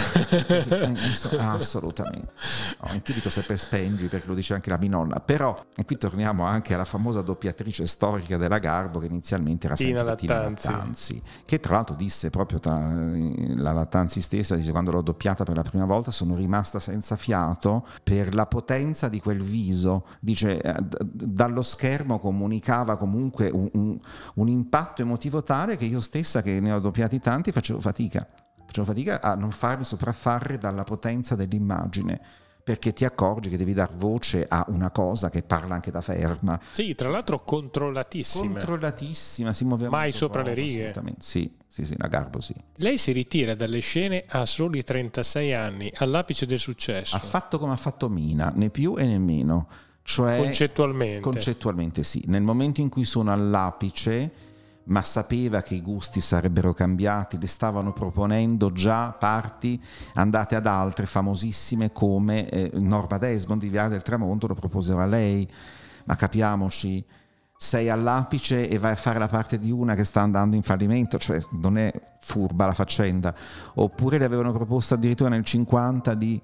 Assolutamente. 1.38 2.32
No, 2.82 2.90
anche 2.90 3.14
dico 3.14 3.30
sempre 3.30 3.58
spengi 3.58 4.08
perché 4.08 4.28
lo 4.28 4.34
dice 4.34 4.54
anche 4.54 4.70
la 4.70 4.78
mia 4.78 4.90
nonna, 4.90 5.20
però 5.20 5.62
e 5.76 5.84
qui 5.86 5.98
torniamo 5.98 6.46
anche 6.46 6.74
alla 6.74 6.86
famosa 6.86 7.22
doppiatrice 7.22 7.86
storica 7.86 8.38
della 8.38 8.60
Garbo 8.60 8.93
Garbo 8.94 9.00
che 9.00 9.08
inizialmente 9.08 9.66
era 9.66 9.76
sempre 9.76 10.16
Tina, 10.16 10.40
Lattanzi. 10.42 11.22
Che 11.46 11.60
tra 11.60 11.76
l'altro 11.76 11.96
disse 11.96 12.30
proprio 12.30 12.60
tra, 12.60 12.94
la 13.56 13.72
Lattanzi 13.72 14.22
stessa, 14.22 14.56
dice 14.56 14.72
quando 14.72 14.92
l'ho 14.92 15.02
doppiata 15.02 15.44
per 15.44 15.56
la 15.56 15.64
prima 15.64 15.86
volta 15.86 16.12
sono 16.12 16.36
rimasta 16.36 16.80
senza 16.80 17.16
fiato 17.16 17.86
per 18.04 18.36
la 18.36 18.46
potenza 18.46 19.10
di 19.10 19.20
quel 19.20 19.42
viso, 19.42 20.06
dice 20.20 20.62
eh, 20.62 20.76
dallo 21.12 21.62
schermo 21.62 22.20
comunicava 22.20 22.98
comunque 22.98 23.50
un, 23.50 23.70
un, 23.74 24.00
un 24.36 24.48
impatto 24.48 25.02
emotivo 25.02 25.44
tale 25.44 25.76
che 25.76 25.86
io 25.86 26.00
stessa 26.00 26.42
che 26.42 26.60
ne 26.60 26.72
ho 26.72 26.80
doppiati 26.80 27.20
tanti 27.20 27.52
facevo 27.52 27.80
fatica. 27.80 28.28
Facevo 28.66 28.86
fatica 28.86 29.22
a 29.22 29.36
non 29.36 29.52
farmi 29.52 29.84
sopraffare 29.84 30.58
dalla 30.58 30.84
potenza 30.84 31.36
dell'immagine 31.36 32.22
perché 32.64 32.94
ti 32.94 33.04
accorgi 33.04 33.50
che 33.50 33.58
devi 33.58 33.74
dar 33.74 33.94
voce 33.94 34.46
a 34.48 34.66
una 34.70 34.90
cosa 34.90 35.30
che 35.30 35.44
parla 35.44 35.76
anche 35.76 35.92
da 35.92 36.02
ferma. 36.02 36.60
Sì, 36.72 36.96
tra 36.96 37.10
l'altro 37.10 37.40
controllatissima. 37.40 38.54
Controllatissima, 38.54 39.52
si 39.52 39.66
muoveva 39.66 39.90
Mai 39.90 40.14
sopra 40.14 40.42
poco, 40.42 40.56
le 40.56 40.62
righe. 40.62 40.94
Sì, 41.20 41.52
sì, 41.68 41.84
sì, 41.84 41.96
la 41.98 42.08
Garbo 42.08 42.40
sì. 42.40 42.56
Lei 42.76 42.98
si 42.98 43.12
ritira 43.12 43.54
dalle 43.54 43.80
scene 43.80 44.24
a 44.28 44.46
soli 44.46 44.82
36 44.82 45.54
anni, 45.54 45.92
all'apice 45.96 46.46
del 46.46 46.60
successo. 46.60 47.16
Ha 47.16 47.20
fatto 47.20 47.60
come 47.60 47.74
ha 47.74 47.78
fatto 47.78 48.08
Mina, 48.08 48.52
né 48.56 48.70
più 48.70 48.96
e 48.98 49.06
né 49.06 49.18
meno. 49.18 49.68
Cioè, 50.02 50.38
concettualmente. 50.38 51.20
Concettualmente 51.20 52.04
sì. 52.04 52.24
Nel 52.28 52.42
momento 52.42 52.82
in 52.82 52.90
cui 52.90 53.06
sono 53.06 53.32
all'apice 53.32 54.32
ma 54.86 55.02
sapeva 55.02 55.62
che 55.62 55.76
i 55.76 55.82
gusti 55.82 56.20
sarebbero 56.20 56.74
cambiati, 56.74 57.40
le 57.40 57.48
stavano 57.48 57.94
proponendo 57.94 58.72
già 58.72 59.12
parti 59.12 59.82
andate 60.16 60.56
ad 60.56 60.68
altre 60.68 61.06
famosissime 61.06 61.92
come 61.92 62.50
eh, 62.50 62.72
Norma 62.74 63.18
Desmond 63.18 63.62
di 63.62 63.70
Via 63.70 63.88
del 63.88 64.02
Tramonto 64.02 64.48
lo 64.48 64.56
proposero 64.56 65.00
a 65.00 65.06
lei, 65.06 65.50
ma 66.06 66.16
capiamoci, 66.16 67.04
sei 67.56 67.90
all'apice 67.90 68.68
e 68.68 68.78
vai 68.78 68.92
a 68.92 68.96
fare 68.96 69.20
la 69.20 69.28
parte 69.28 69.58
di 69.58 69.72
una 69.72 69.96
che 69.96 70.04
sta 70.04 70.22
andando 70.22 70.58
in 70.58 70.64
fallimento, 70.64 71.18
cioè 71.18 71.40
non 71.52 71.78
è 71.78 71.94
furba 72.20 72.66
la 72.66 72.74
faccenda, 72.74 73.34
oppure 73.76 74.18
le 74.18 74.26
avevano 74.26 74.52
proposto 74.52 74.96
addirittura 74.96 75.30
nel 75.30 75.46
50 75.46 76.14
di 76.16 76.42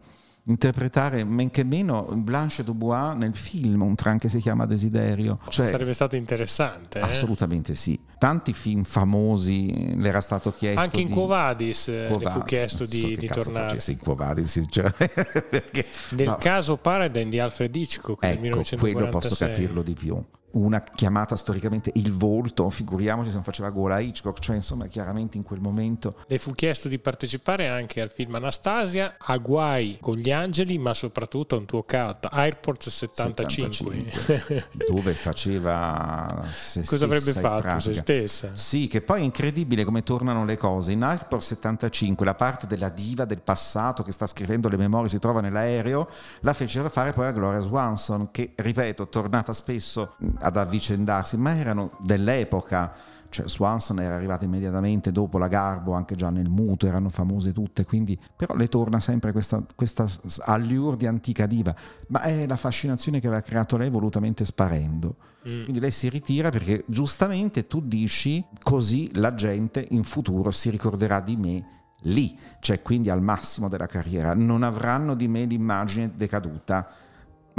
interpretare 0.50 1.24
men 1.24 1.52
che 1.52 1.64
meno 1.64 2.04
Blanche 2.12 2.64
Dubois 2.64 3.16
nel 3.16 3.36
film 3.36 3.84
Un 3.84 3.96
tran 3.96 4.18
che 4.18 4.30
si 4.30 4.40
chiama 4.40 4.66
Desiderio. 4.66 5.40
Cioè, 5.48 5.68
Sarebbe 5.68 5.94
stato 5.94 6.16
interessante. 6.16 7.00
Eh? 7.00 7.04
Assolutamente 7.04 7.76
sì, 7.76 8.00
tanti 8.18 8.54
film 8.54 8.84
famosi 8.84 9.96
le 9.96 10.10
era 10.10 10.22
stato 10.22 10.52
chiesto 10.52 10.80
Anche 10.80 11.02
in 11.02 11.08
di... 11.08 11.14
Quo 11.14 11.28
Vadis 11.28 11.88
eh, 11.88 12.18
le 12.18 12.30
fu 12.30 12.42
chiesto 12.42 12.86
so 12.86 12.92
di, 12.92 13.16
di 13.16 13.28
tornare. 13.28 13.80
in 13.88 13.98
Quo 13.98 14.16
Vadis, 14.16 14.48
sinceramente, 14.48 15.42
perché- 15.50 15.86
Nel 16.10 16.28
no, 16.28 16.36
caso 16.36 16.78
Paradine 16.78 17.30
di 17.30 17.40
Alfred 17.40 17.76
Hitchcock 17.76 18.24
ecco, 18.24 18.42
1946. 18.42 18.92
quello 18.94 19.10
posso 19.10 19.36
capirlo 19.36 19.82
di 19.84 19.94
più. 19.94 20.24
Una 20.52 20.82
chiamata 20.82 21.36
storicamente 21.36 21.92
il 21.96 22.12
volto, 22.12 22.70
figuriamoci 22.70 23.30
se 23.30 23.36
non 23.36 23.44
faceva 23.44 23.70
gola 23.70 23.96
a 23.96 24.00
Hitchcock, 24.00 24.40
cioè 24.40 24.56
insomma 24.56 24.88
chiaramente 24.88 25.38
in 25.38 25.44
quel 25.44 25.60
momento 25.60 26.16
Le 26.28 26.38
fu 26.40 26.52
chiesto 26.54 26.88
di 26.88 26.98
partecipare 27.00 27.68
anche 27.68 28.02
al 28.02 28.12
film 28.12 28.36
Anastasia, 28.36 29.16
a 29.20 29.38
Guai 29.38 29.98
con 30.02 30.18
gli 30.18 30.32
angeli, 30.32 30.78
ma 30.78 30.94
soprattutto 30.94 31.56
a 31.56 31.60
un 31.60 31.66
tuo 31.66 31.84
cut, 31.84 32.28
Airport 32.30 32.90
75. 32.90 33.50
75, 33.70 34.70
dove 34.88 35.14
faceva 35.14 36.46
se 36.54 36.84
Cosa 36.86 37.06
avrebbe 37.06 37.32
fatto 37.32 37.80
se 37.80 37.94
stessa? 37.94 38.50
Sì, 38.54 38.88
che 38.88 39.02
poi 39.02 39.22
è 39.22 39.24
incredibile 39.24 39.84
come 39.84 40.04
tornano 40.04 40.46
le 40.46 40.58
cose. 40.58 40.92
In 40.92 41.04
Airport 41.04 41.44
75, 41.44 42.26
la 42.26 42.36
parte 42.36 42.68
della 42.68 42.90
diva 42.90 43.26
del 43.26 43.42
passato 43.42 44.04
che 44.04 44.12
sta 44.12 44.28
scrivendo 44.28 44.70
le 44.70 44.78
memorie 44.78 45.10
si 45.10 45.20
trova 45.20 45.42
nell'aereo, 45.42 46.08
la 46.42 46.54
fecero 46.54 46.90
fare 46.90 47.14
poi 47.14 47.28
a 47.28 47.32
Gloria 47.32 47.60
Swanson, 47.60 48.30
che, 48.32 48.54
ripeto, 48.56 49.08
tornata 49.10 49.54
spesso 49.54 50.16
ad 50.40 50.58
avvicendarsi, 50.58 51.38
ma 51.38 51.56
erano 51.56 51.92
dell'epoca. 52.00 52.94
Cioè, 53.32 53.48
Swanson 53.48 54.00
era 54.00 54.16
arrivata 54.16 54.46
immediatamente 54.46 55.12
dopo 55.12 55.38
la 55.38 55.48
Garbo, 55.48 55.94
anche 55.94 56.16
già 56.16 56.32
nel 56.32 56.50
muto, 56.50 56.88
erano 56.88 57.10
famose 57.10 57.54
tutte, 57.54 57.86
quindi 57.86 58.20
però 58.36 58.56
le 58.56 58.68
torna 58.68 59.00
sempre 59.00 59.32
questa, 59.32 59.64
questa 59.76 60.08
allure 60.46 60.98
di 60.98 61.06
antica 61.06 61.46
diva, 61.46 61.76
ma 62.08 62.22
è 62.22 62.48
la 62.48 62.56
fascinazione 62.56 63.20
che 63.20 63.28
aveva 63.28 63.44
creato 63.44 63.78
lei 63.78 63.92
volutamente 63.92 64.46
sparendo. 64.46 65.16
Quindi 65.42 65.80
lei 65.80 65.92
si 65.92 66.10
ritira 66.10 66.50
perché 66.50 66.84
giustamente 66.88 67.68
tu 67.68 67.82
dici 67.82 68.44
così 68.64 69.10
la 69.14 69.34
gente 69.36 69.86
in 69.92 70.04
futuro 70.04 70.50
si 70.50 70.72
ricorderà 70.72 71.20
di 71.22 71.38
me 71.38 71.66
lì, 72.04 72.38
cioè 72.60 72.82
quindi 72.82 73.10
al 73.10 73.22
massimo 73.22 73.70
della 73.70 73.88
carriera. 73.88 74.34
Non 74.34 74.64
avranno 74.64 75.14
di 75.16 75.28
me 75.28 75.46
l'immagine 75.46 76.12
decaduta. 76.16 76.90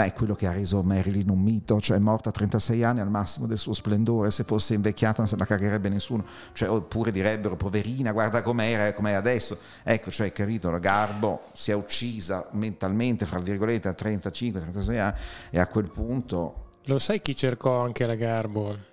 Ma 0.00 0.06
è 0.06 0.14
quello 0.14 0.34
che 0.34 0.46
ha 0.46 0.52
reso 0.52 0.82
Marilyn 0.82 1.28
un 1.28 1.42
mito, 1.42 1.78
cioè 1.78 1.98
è 1.98 2.00
morta 2.00 2.30
a 2.30 2.32
36 2.32 2.82
anni 2.82 3.00
al 3.00 3.10
massimo 3.10 3.46
del 3.46 3.58
suo 3.58 3.74
splendore, 3.74 4.30
se 4.30 4.44
fosse 4.44 4.72
invecchiata 4.72 5.16
non 5.18 5.28
se 5.28 5.36
la 5.36 5.44
cagherebbe 5.44 5.90
nessuno, 5.90 6.24
cioè, 6.54 6.70
oppure 6.70 7.10
direbbero 7.10 7.54
poverina, 7.54 8.10
guarda 8.10 8.40
com'era 8.40 8.86
e 8.86 8.94
com'è 8.94 9.12
adesso. 9.12 9.58
Ecco, 9.82 10.10
cioè, 10.10 10.32
capito, 10.32 10.70
la 10.70 10.78
Garbo 10.78 11.42
si 11.52 11.70
è 11.70 11.74
uccisa 11.74 12.48
mentalmente, 12.52 13.26
fra 13.26 13.40
virgolette, 13.40 13.88
a 13.88 13.94
35-36 13.94 14.98
anni 14.98 15.14
e 15.50 15.58
a 15.58 15.66
quel 15.66 15.90
punto 15.90 16.78
Lo 16.84 16.98
sai 16.98 17.20
chi 17.20 17.36
cercò 17.36 17.82
anche 17.82 18.06
la 18.06 18.14
Garbo? 18.14 18.88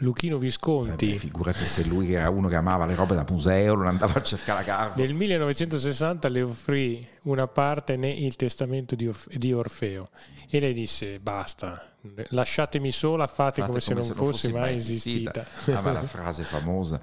Luchino 0.00 0.36
Eh 0.36 0.40
Visconti. 0.40 1.06
beh, 1.12 1.18
figurati 1.18 1.64
se 1.64 1.84
lui 1.86 2.12
era 2.12 2.28
uno 2.28 2.48
che 2.48 2.56
amava 2.56 2.86
le 2.86 2.94
robe 2.94 3.14
da 3.14 3.24
museo, 3.28 3.74
non 3.74 3.86
andava 3.86 4.14
a 4.14 4.22
cercare 4.22 4.60
la 4.60 4.64
garba. 4.64 5.02
Nel 5.02 5.14
1960 5.14 6.28
le 6.28 6.42
offrì 6.42 7.06
una 7.22 7.46
parte 7.46 7.96
nel 7.96 8.36
testamento 8.36 8.94
di 8.94 9.52
Orfeo 9.52 10.08
e 10.48 10.60
lei 10.60 10.72
disse 10.72 11.18
basta, 11.18 11.82
lasciatemi 12.30 12.90
sola, 12.90 13.26
fate, 13.26 13.60
Fate 13.60 13.66
come, 13.66 13.80
se 13.80 13.94
non 13.94 14.04
fosse 14.04 14.52
mai 14.52 14.74
esistita. 14.74 15.44
Ah, 15.72 15.80
ma 15.80 15.92
la 15.92 16.02
frase 16.02 16.44
famosa, 16.44 17.00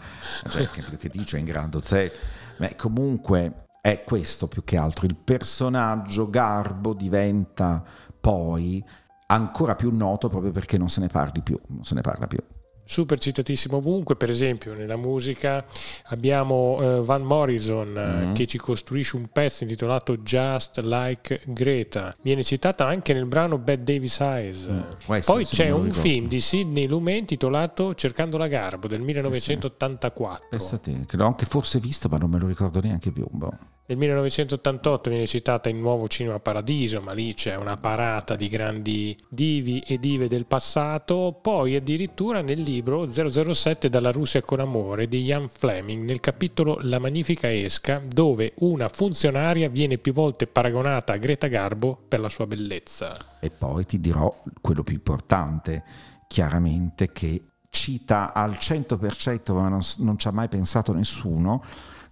cioè, 0.50 0.70
che, 0.70 0.84
che 0.98 1.10
dice 1.10 1.38
in 1.38 1.46
Grand 1.46 1.74
Hotel. 1.74 2.12
Beh, 2.58 2.76
comunque 2.76 3.66
è 3.82 4.04
questo 4.04 4.48
più 4.48 4.64
che 4.64 4.78
altro. 4.78 5.06
Il 5.06 5.16
personaggio 5.16 6.30
Garbo 6.30 6.94
diventa 6.94 7.84
poi 8.20 8.84
ancora 9.28 9.76
più 9.76 9.94
noto 9.96 10.30
proprio 10.30 10.52
perché 10.52 10.78
non 10.78 10.90
se 10.90 11.02
ne 11.02 11.08
parli 11.08 11.42
più, 11.42 11.60
non 11.68 11.84
se 11.84 11.96
ne 11.96 12.02
parla 12.02 12.28
più. 12.28 12.40
Super 12.86 13.18
citatissimo 13.20 13.78
ovunque, 13.78 14.16
per 14.16 14.30
esempio 14.30 14.74
nella 14.74 14.96
musica 14.98 15.66
abbiamo 16.08 16.78
eh, 16.80 17.02
Van 17.02 17.22
Morrison 17.24 17.98
eh, 17.98 18.02
Mm-hmm. 18.24 18.34
che 18.34 18.46
ci 18.46 18.58
costruisce 18.58 19.16
un 19.16 19.28
pezzo 19.32 19.64
intitolato 19.64 20.18
Just 20.18 20.78
Like 20.80 21.42
Greta, 21.46 22.16
viene 22.22 22.44
citata 22.44 22.86
anche 22.86 23.14
nel 23.14 23.26
brano 23.26 23.58
Bad 23.58 23.82
Davis 23.84 24.20
Eyes. 24.20 24.68
Essere, 24.68 25.22
Poi 25.26 25.46
c'è 25.46 25.70
un 25.72 25.90
film 25.92 26.28
di 26.28 26.40
Sidney 26.40 26.88
Lumet 26.88 27.20
intitolato 27.20 27.96
Cercando 27.96 28.38
la 28.38 28.48
Garbo 28.48 28.88
del 28.88 29.02
1984. 29.02 30.48
Pensa 30.50 30.78
te, 30.78 31.06
che 31.06 31.18
l'ho 31.18 31.26
anche 31.26 31.46
forse 31.46 31.80
visto, 31.80 32.08
ma 32.10 32.18
non 32.18 32.30
me 32.30 32.40
lo 32.40 32.48
ricordo 32.48 32.80
neanche 32.82 33.12
più. 33.12 33.26
boh. 33.30 33.58
Nel 33.86 33.98
1988 33.98 35.10
viene 35.10 35.28
citata 35.28 35.68
in 35.68 35.82
Nuovo 35.82 36.08
Cinema 36.08 36.40
Paradiso, 36.40 37.02
ma 37.02 37.12
lì 37.12 37.34
c'è 37.34 37.56
una 37.56 37.76
parata 37.76 38.38
di 38.38 38.48
grandi 38.48 39.22
divi 39.28 39.82
e 39.82 40.00
dive 40.00 40.30
del 40.30 40.46
passato. 40.46 41.38
Poi 41.42 41.76
addirittura 41.76 42.40
nel 42.40 42.62
libro 42.62 43.06
007 43.12 43.90
dalla 43.90 44.12
Russia 44.12 44.42
con 44.42 44.62
amore 44.62 45.10
di 45.10 45.24
Ian 45.24 45.50
Fleming, 45.50 46.08
nel 46.08 46.22
capitolo 46.22 46.78
La 46.84 46.98
magnifica 46.98 47.54
esca, 47.54 48.02
dove 48.08 48.54
una 48.60 48.88
funzionaria 48.88 49.68
viene 49.68 49.98
più 49.98 50.14
volte 50.14 50.48
paragonata 50.48 51.12
a 51.12 51.18
Greta 51.18 51.48
Garbo 51.48 52.00
per 52.08 52.22
la 52.22 52.30
sua 52.30 52.48
bellezza. 52.48 53.14
E 53.42 53.50
poi 53.50 53.84
ti 53.86 54.00
dirò 54.00 54.32
quello 54.62 54.84
più 54.84 54.94
importante, 54.94 55.84
chiaramente 56.28 57.12
che 57.12 57.48
cita 57.70 58.32
al 58.32 58.52
100%, 58.52 59.54
ma 59.54 59.68
non, 59.68 59.82
non 59.98 60.18
ci 60.18 60.28
ha 60.30 60.32
mai 60.32 60.48
pensato 60.48 60.94
nessuno, 60.94 61.62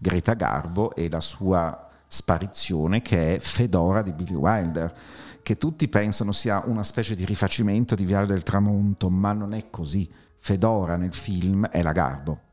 Greta 0.02 0.34
Garbo 0.34 0.96
e 0.96 1.10
la 1.12 1.20
sua 1.20 1.88
sparizione 2.08 3.04
che 3.04 3.36
è 3.36 3.40
Fedora 3.40 4.02
di 4.02 4.14
Billy 4.14 4.34
Wilder, 4.34 4.92
che 5.44 5.58
tutti 5.58 5.88
pensano 5.88 6.32
sia 6.32 6.64
una 6.66 6.82
specie 6.82 7.14
di 7.14 7.24
rifacimento 7.24 7.94
di 7.94 8.04
Viale 8.04 8.26
del 8.26 8.42
Tramonto, 8.42 9.12
ma 9.12 9.32
non 9.32 9.54
è 9.54 9.70
così. 9.70 10.12
Fedora 10.40 10.96
nel 10.96 11.14
film 11.14 11.68
è 11.68 11.84
la 11.84 11.92
Garbo 11.92 12.50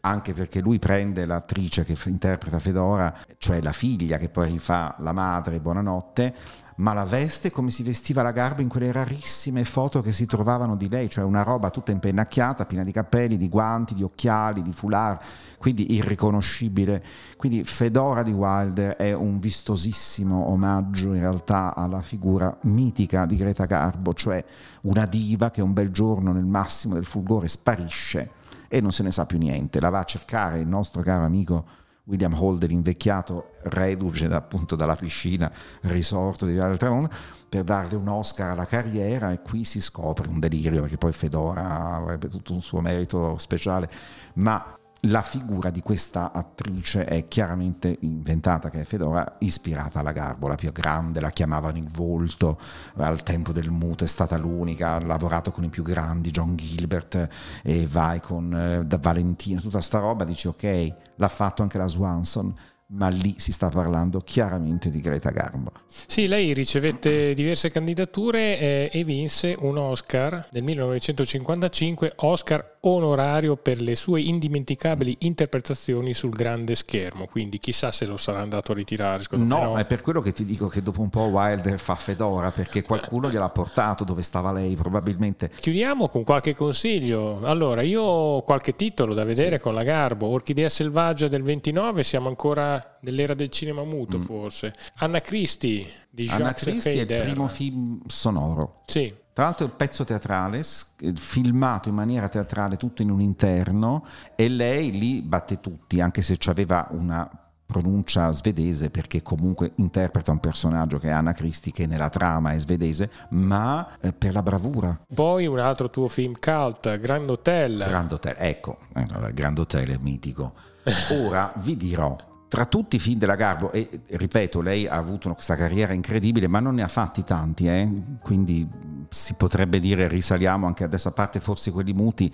anche 0.00 0.32
perché 0.32 0.60
lui 0.60 0.78
prende 0.78 1.24
l'attrice 1.24 1.84
che 1.84 1.96
interpreta 2.06 2.58
Fedora, 2.58 3.14
cioè 3.38 3.60
la 3.62 3.72
figlia 3.72 4.18
che 4.18 4.28
poi 4.28 4.50
rifà 4.50 4.96
la 4.98 5.12
madre 5.12 5.60
Buonanotte, 5.60 6.34
ma 6.76 6.92
la 6.92 7.04
veste 7.04 7.50
come 7.50 7.70
si 7.70 7.82
vestiva 7.82 8.22
la 8.22 8.32
Garbo 8.32 8.62
in 8.62 8.68
quelle 8.68 8.92
rarissime 8.92 9.64
foto 9.64 10.02
che 10.02 10.12
si 10.12 10.26
trovavano 10.26 10.76
di 10.76 10.88
lei, 10.88 11.08
cioè 11.08 11.24
una 11.24 11.42
roba 11.42 11.70
tutta 11.70 11.92
impennacchiata, 11.92 12.66
piena 12.66 12.84
di 12.84 12.92
capelli, 12.92 13.36
di 13.36 13.48
guanti, 13.48 13.94
di 13.94 14.02
occhiali, 14.02 14.62
di 14.62 14.72
foulard, 14.72 15.20
quindi 15.58 15.94
irriconoscibile. 15.94 17.02
Quindi 17.36 17.64
Fedora 17.64 18.22
di 18.22 18.32
Wilder 18.32 18.96
è 18.96 19.12
un 19.12 19.38
vistosissimo 19.38 20.48
omaggio 20.48 21.12
in 21.12 21.20
realtà 21.20 21.74
alla 21.74 22.02
figura 22.02 22.56
mitica 22.62 23.26
di 23.26 23.36
Greta 23.36 23.64
Garbo, 23.64 24.14
cioè 24.14 24.44
una 24.82 25.06
diva 25.06 25.50
che 25.50 25.60
un 25.60 25.72
bel 25.72 25.90
giorno 25.90 26.32
nel 26.32 26.44
massimo 26.44 26.94
del 26.94 27.04
fulgore 27.04 27.48
sparisce 27.48 28.40
e 28.68 28.80
non 28.80 28.90
se 28.90 29.02
ne 29.02 29.10
sa 29.10 29.26
più 29.26 29.38
niente. 29.38 29.80
La 29.80 29.90
va 29.90 29.98
a 29.98 30.04
cercare 30.04 30.58
il 30.60 30.66
nostro 30.66 31.02
caro 31.02 31.24
amico 31.24 31.80
William 32.04 32.34
Holder, 32.34 32.70
invecchiato, 32.70 33.52
reduce 33.62 34.26
appunto 34.26 34.74
dalla 34.74 34.96
piscina, 34.96 35.50
risorto 35.82 36.46
di 36.46 36.52
Viale 36.52 36.70
del 36.70 36.78
Tramonto, 36.78 37.14
per 37.48 37.62
darle 37.64 37.96
un 37.96 38.08
Oscar 38.08 38.50
alla 38.50 38.66
carriera 38.66 39.30
e 39.30 39.40
qui 39.40 39.64
si 39.64 39.80
scopre 39.80 40.28
un 40.28 40.40
delirio, 40.40 40.80
perché 40.80 40.98
poi 40.98 41.12
Fedora 41.12 41.94
avrebbe 41.94 42.28
tutto 42.28 42.52
un 42.52 42.62
suo 42.62 42.80
merito 42.80 43.38
speciale, 43.38 43.88
ma 44.34 44.76
la 45.06 45.22
figura 45.22 45.70
di 45.70 45.80
questa 45.80 46.30
attrice 46.30 47.04
è 47.04 47.26
chiaramente 47.26 47.96
inventata, 48.00 48.70
che 48.70 48.80
è 48.80 48.84
Fedora, 48.84 49.36
ispirata 49.40 49.98
alla 49.98 50.12
Garbo, 50.12 50.46
la 50.46 50.54
più 50.54 50.70
grande, 50.70 51.18
la 51.18 51.30
chiamavano 51.30 51.76
il 51.76 51.88
volto, 51.88 52.56
al 52.96 53.24
tempo 53.24 53.50
del 53.50 53.70
muto 53.70 54.04
è 54.04 54.06
stata 54.06 54.36
l'unica, 54.36 54.92
ha 54.92 55.04
lavorato 55.04 55.50
con 55.50 55.64
i 55.64 55.70
più 55.70 55.82
grandi, 55.82 56.30
John 56.30 56.54
Gilbert, 56.54 57.28
e 57.64 57.86
vai 57.88 58.20
con 58.20 58.54
eh, 58.54 58.98
Valentino, 58.98 59.60
tutta 59.60 59.80
sta 59.80 59.98
roba, 59.98 60.22
dici 60.22 60.46
ok, 60.46 60.94
l'ha 61.16 61.28
fatto 61.28 61.62
anche 61.62 61.78
la 61.78 61.88
Swanson, 61.88 62.54
ma 62.92 63.08
lì 63.08 63.34
si 63.38 63.52
sta 63.52 63.68
parlando 63.68 64.20
chiaramente 64.20 64.90
di 64.90 65.00
Greta 65.00 65.30
Garbo. 65.30 65.72
Sì, 66.06 66.26
lei 66.26 66.52
ricevette 66.52 67.34
diverse 67.34 67.70
candidature 67.70 68.58
eh, 68.58 68.90
e 68.92 69.04
vinse 69.04 69.56
un 69.58 69.78
Oscar 69.78 70.48
nel 70.52 70.62
1955, 70.62 72.12
Oscar 72.16 72.78
onorario 72.80 73.56
per 73.56 73.80
le 73.80 73.94
sue 73.94 74.20
indimenticabili 74.20 75.16
interpretazioni 75.20 76.14
sul 76.14 76.30
grande 76.30 76.74
schermo, 76.74 77.26
quindi 77.26 77.58
chissà 77.58 77.90
se 77.92 78.06
lo 78.06 78.16
sarà 78.16 78.40
andato 78.40 78.72
a 78.72 78.74
ritirare. 78.74 79.22
me 79.30 79.44
No, 79.44 79.76
è 79.76 79.84
per 79.84 80.02
quello 80.02 80.20
che 80.20 80.32
ti 80.32 80.44
dico 80.44 80.68
che 80.68 80.82
dopo 80.82 81.00
un 81.00 81.08
po' 81.08 81.22
Wilder 81.22 81.78
fa 81.78 81.94
Fedora, 81.94 82.50
perché 82.50 82.82
qualcuno 82.82 83.30
gliel'ha 83.30 83.50
portato 83.50 84.04
dove 84.04 84.22
stava 84.22 84.52
lei, 84.52 84.74
probabilmente. 84.74 85.50
Chiudiamo 85.60 86.08
con 86.08 86.24
qualche 86.24 86.54
consiglio. 86.54 87.40
Allora, 87.44 87.82
io 87.82 88.02
ho 88.02 88.42
qualche 88.42 88.72
titolo 88.72 89.14
da 89.14 89.24
vedere 89.24 89.60
con 89.60 89.74
la 89.74 89.82
Garbo. 89.82 90.26
Orchidea 90.26 90.68
selvaggia 90.68 91.28
del 91.28 91.42
29, 91.42 92.02
siamo 92.02 92.28
ancora 92.28 92.81
nell'era 93.00 93.34
del 93.34 93.48
cinema 93.50 93.84
muto 93.84 94.18
forse. 94.18 94.72
Anna 94.96 95.20
Christie 95.20 95.86
di 96.10 96.26
Mm. 96.30 96.34
Anna 96.34 96.52
Christie 96.52 97.06
è 97.06 97.14
il 97.14 97.22
primo 97.22 97.48
film 97.48 98.00
sonoro. 98.06 98.82
Sì, 98.86 99.14
Tra 99.32 99.44
l'altro 99.44 99.66
è 99.66 99.70
un 99.70 99.76
pezzo 99.76 100.04
teatrale, 100.04 100.58
eh, 100.58 101.12
filmato 101.14 101.88
in 101.88 101.94
maniera 101.94 102.28
teatrale 102.28 102.76
tutto 102.76 103.00
in 103.00 103.10
un 103.10 103.20
interno 103.20 104.04
e 104.36 104.48
lei 104.48 104.90
lì 104.90 105.22
batte 105.22 105.58
tutti, 105.60 106.00
anche 106.02 106.20
se 106.20 106.36
aveva 106.46 106.86
una 106.90 107.30
pronuncia 107.64 108.30
svedese 108.30 108.90
perché 108.90 109.22
comunque 109.22 109.72
interpreta 109.76 110.30
un 110.30 110.40
personaggio 110.40 110.98
che 110.98 111.08
è 111.08 111.12
Anna 111.12 111.32
Christie 111.32 111.72
che 111.72 111.86
nella 111.86 112.10
trama 112.10 112.52
è 112.52 112.58
svedese, 112.58 113.10
ma 113.30 113.88
eh, 114.02 114.12
per 114.12 114.34
la 114.34 114.42
bravura. 114.42 115.00
Poi 115.14 115.46
un 115.46 115.58
altro 115.58 115.88
tuo 115.88 116.08
film 116.08 116.34
cult, 116.38 117.00
Grand 117.00 117.30
Hotel. 117.30 117.82
Grand 117.88 118.12
Hotel, 118.12 118.34
ecco, 118.36 118.80
eh, 118.94 119.32
Grand 119.32 119.58
Hotel 119.58 119.88
è 119.88 119.98
mitico. 119.98 120.52
Ora 121.24 121.50
vi 121.56 121.74
dirò, 121.76 122.14
tra 122.52 122.66
tutti 122.66 122.96
i 122.96 122.98
film 122.98 123.18
della 123.18 123.34
Garbo, 123.34 123.72
e 123.72 123.88
ripeto, 124.08 124.60
lei 124.60 124.86
ha 124.86 124.96
avuto 124.96 125.32
questa 125.32 125.56
carriera 125.56 125.94
incredibile, 125.94 126.48
ma 126.48 126.60
non 126.60 126.74
ne 126.74 126.82
ha 126.82 126.88
fatti 126.88 127.24
tanti, 127.24 127.66
eh? 127.66 127.90
quindi 128.20 128.68
si 129.08 129.32
potrebbe 129.36 129.80
dire 129.80 130.06
risaliamo 130.06 130.66
anche 130.66 130.84
adesso, 130.84 131.08
a 131.08 131.12
parte 131.12 131.40
forse 131.40 131.70
quelli 131.70 131.94
muti, 131.94 132.30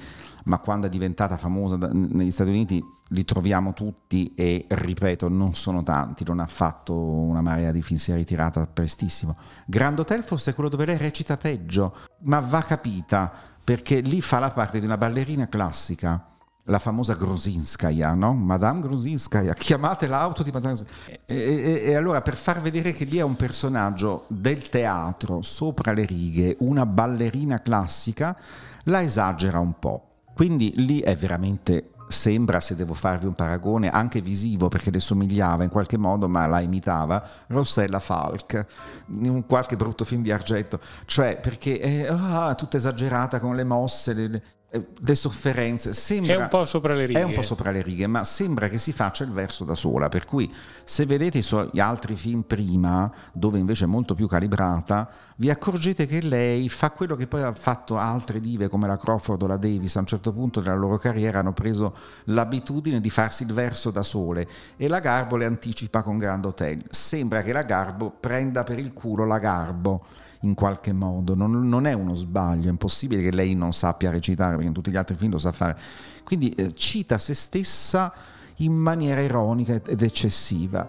ma 0.47 0.59
quando 0.59 0.89
è 0.89 0.91
diventata 0.91 1.37
famosa 1.37 1.77
negli 1.93 2.33
Stati 2.33 2.51
Uniti 2.51 2.83
li 3.11 3.25
troviamo 3.25 3.75
tutti 3.75 4.35
e 4.35 4.65
ripeto, 4.67 5.29
non 5.29 5.55
sono 5.55 5.85
tanti, 5.85 6.25
non 6.25 6.41
ha 6.41 6.49
fatto 6.49 7.01
una 7.01 7.41
marea 7.41 7.71
di 7.71 7.81
film, 7.81 8.01
si 8.01 8.11
è 8.11 8.17
ritirata 8.17 8.67
prestissimo. 8.67 9.37
Grand 9.67 10.01
Hotel 10.01 10.25
forse 10.25 10.51
è 10.51 10.55
quello 10.55 10.69
dove 10.69 10.85
lei 10.85 10.97
recita 10.97 11.37
peggio, 11.37 11.95
ma 12.23 12.41
va 12.41 12.63
capita, 12.63 13.33
perché 13.63 14.01
lì 14.01 14.21
fa 14.21 14.41
la 14.41 14.51
parte 14.51 14.81
di 14.81 14.85
una 14.85 14.99
ballerina 14.99 15.47
classica 15.47 16.38
la 16.69 16.79
famosa 16.79 17.15
Grosinskaya, 17.15 18.15
no? 18.15 18.35
Madame 18.35 18.81
Grosinskaya, 18.81 19.55
chiamate 19.55 20.07
l'auto 20.07 20.43
di 20.43 20.51
Madame 20.51 20.75
Grosinskaya. 20.75 21.19
E, 21.27 21.37
e, 21.37 21.83
e, 21.91 21.95
allora 21.95 22.23
per 22.23 22.37
far 22.37 22.61
vedere 22.61 22.93
che 22.93 23.05
lì 23.05 23.19
è 23.19 23.23
un 23.23 23.37
personaggio 23.37 24.25
del 24.29 24.69
teatro, 24.69 25.43
sopra 25.43 25.93
le 25.93 26.05
righe, 26.05 26.57
una 26.61 26.87
ballerina 26.87 27.61
classica, 27.61 28.37
la 28.85 29.03
esagera 29.03 29.59
un 29.59 29.79
po'. 29.79 30.05
Quindi 30.35 30.73
lì 30.77 31.01
è 31.01 31.17
veramente 31.17 31.91
sembra, 32.09 32.59
se 32.61 32.75
devo 32.75 32.95
farvi 32.95 33.27
un 33.27 33.35
paragone, 33.35 33.91
anche 33.91 34.21
visivo 34.21 34.69
perché 34.69 34.91
le 34.91 35.01
somigliava 35.01 35.63
in 35.63 35.71
qualche 35.71 35.99
modo, 35.99 36.29
ma 36.29 36.47
la 36.47 36.61
imitava, 36.61 37.23
Rossella 37.49 38.01
Falk, 38.01 38.67
in 39.15 39.31
un 39.31 39.47
qualche 39.47 39.77
brutto 39.77 40.05
film 40.05 40.23
di 40.23 40.31
argento, 40.31 40.81
cioè 41.05 41.39
perché 41.39 41.79
è 41.79 42.11
oh, 42.11 42.55
tutta 42.55 42.77
esagerata 42.77 43.41
con 43.41 43.55
le 43.55 43.65
mosse, 43.65 44.15
le, 44.15 44.25
eh, 44.25 44.43
le 44.71 45.15
sofferenze 45.15 45.95
sembra, 45.95 46.35
è 46.35 46.37
un 46.37 46.49
po' 46.49 46.67
sopra 46.67 46.93
le 46.93 47.07
righe 47.07 47.21
è 47.21 47.23
un 47.23 47.33
po' 47.33 47.41
sopra 47.41 47.71
le 47.71 47.81
righe 47.81 48.07
ma 48.07 48.23
sembra 48.23 48.69
che 48.69 48.77
si 48.77 48.93
faccia 48.93 49.25
il 49.25 49.31
verso 49.31 49.65
da 49.65 49.75
sola 49.75 50.11
per 50.11 50.27
cui 50.27 50.53
se 50.85 51.07
vedete 51.07 51.39
i 51.39 51.43
suoi 51.43 51.71
altri 51.81 52.17
film 52.17 52.43
prima 52.43 53.11
dove 53.33 53.59
invece 53.59 53.85
è 53.85 53.87
molto 53.87 54.15
più 54.15 54.29
calibrata 54.29 55.11
vi 55.37 55.49
accorgete 55.49 56.07
che 56.07 56.21
lei 56.21 56.69
fa 56.69 56.91
quello 56.91 57.17
che 57.17 57.27
poi 57.27 57.43
ha 57.43 57.55
fatto 57.55 57.97
altre 57.97 58.41
dive 58.41 58.69
come 58.69 58.87
la 58.87 58.99
Crawford 58.99 59.43
o 59.43 59.47
la 59.47 59.57
Davis 59.57 59.97
a 59.97 60.01
un 60.01 60.07
certo 60.07 60.35
punto 60.35 60.61
della 60.61 60.75
loro 60.75 60.99
carriera 60.99 61.39
hanno 61.39 61.55
preso 61.55 61.95
l'abitudine 62.25 63.01
di 63.01 63.09
farsi 63.09 63.45
il 63.45 63.55
verso 63.55 63.91
da 63.91 64.03
sole 64.03 64.47
e 64.77 64.87
la 64.87 65.01
Garbo 65.01 65.37
le 65.37 65.47
anticipa 65.47 66.03
con 66.03 66.19
Grand 66.19 66.45
Hotel. 66.45 66.85
Sembra 66.91 67.43
che 67.43 67.53
la 67.53 67.63
Garbo 67.63 68.11
prenda 68.11 68.65
per 68.65 68.79
il 68.79 68.93
culo 68.93 69.25
la 69.25 69.39
Garbo 69.39 70.05
in 70.41 70.55
qualche 70.55 70.93
modo, 70.93 71.35
non, 71.35 71.69
non, 71.69 71.87
è 71.87 71.93
uno 71.93 72.15
sbaglio, 72.15 72.67
è 72.67 72.71
impossibile 72.71 73.23
che 73.23 73.33
lei 73.33 73.55
non 73.55 73.73
sappia 73.73 74.11
recitare 74.11 74.53
perché 74.53 74.69
in 74.69 74.73
tutti 74.73 74.91
gli 74.91 74.97
altri 74.97 75.17
film 75.17 75.33
lo 75.33 75.39
sa 75.39 75.53
fare. 75.53 75.77
Quindi 76.25 76.51
eh, 76.51 76.73
cita 76.75 77.19
se 77.19 77.35
stessa 77.35 78.13
in 78.57 78.75
maniera 78.75 79.21
ironica 79.21 79.81
ed 79.85 80.03
eccessiva. 80.03 80.89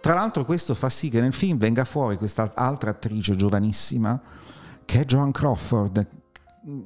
Tra 0.00 0.14
l'altro 0.14 0.44
questo 0.44 0.74
fa 0.74 0.88
sì 0.88 1.08
che 1.08 1.20
nel 1.20 1.32
film 1.32 1.58
venga 1.58 1.84
fuori 1.84 2.16
questa 2.16 2.52
altra 2.54 2.90
attrice 2.90 3.34
giovanissima 3.34 4.20
che 4.84 5.00
è 5.00 5.04
Joan 5.04 5.32
Crawford, 5.32 6.06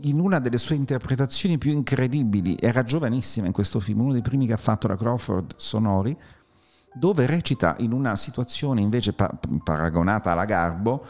in 0.02 0.18
una 0.18 0.40
delle 0.40 0.58
sue 0.58 0.74
interpretazioni 0.74 1.58
più 1.58 1.70
incredibili, 1.70 2.56
era 2.58 2.82
giovanissima 2.82 3.46
in 3.46 3.52
questo 3.52 3.80
film, 3.80 4.00
uno 4.00 4.12
dei 4.12 4.22
primi 4.22 4.46
che 4.46 4.52
ha 4.54 4.58
fatto 4.58 4.88
la 4.88 4.96
Crawford 4.96 5.54
sonori, 5.56 6.16
dove 6.92 7.26
recita 7.26 7.76
in 7.78 7.92
una 7.92 8.16
situazione 8.16 8.80
invece 8.80 9.12
pa- 9.12 9.30
paragonata 9.62 10.32
alla 10.32 10.44
Garbo, 10.44 11.04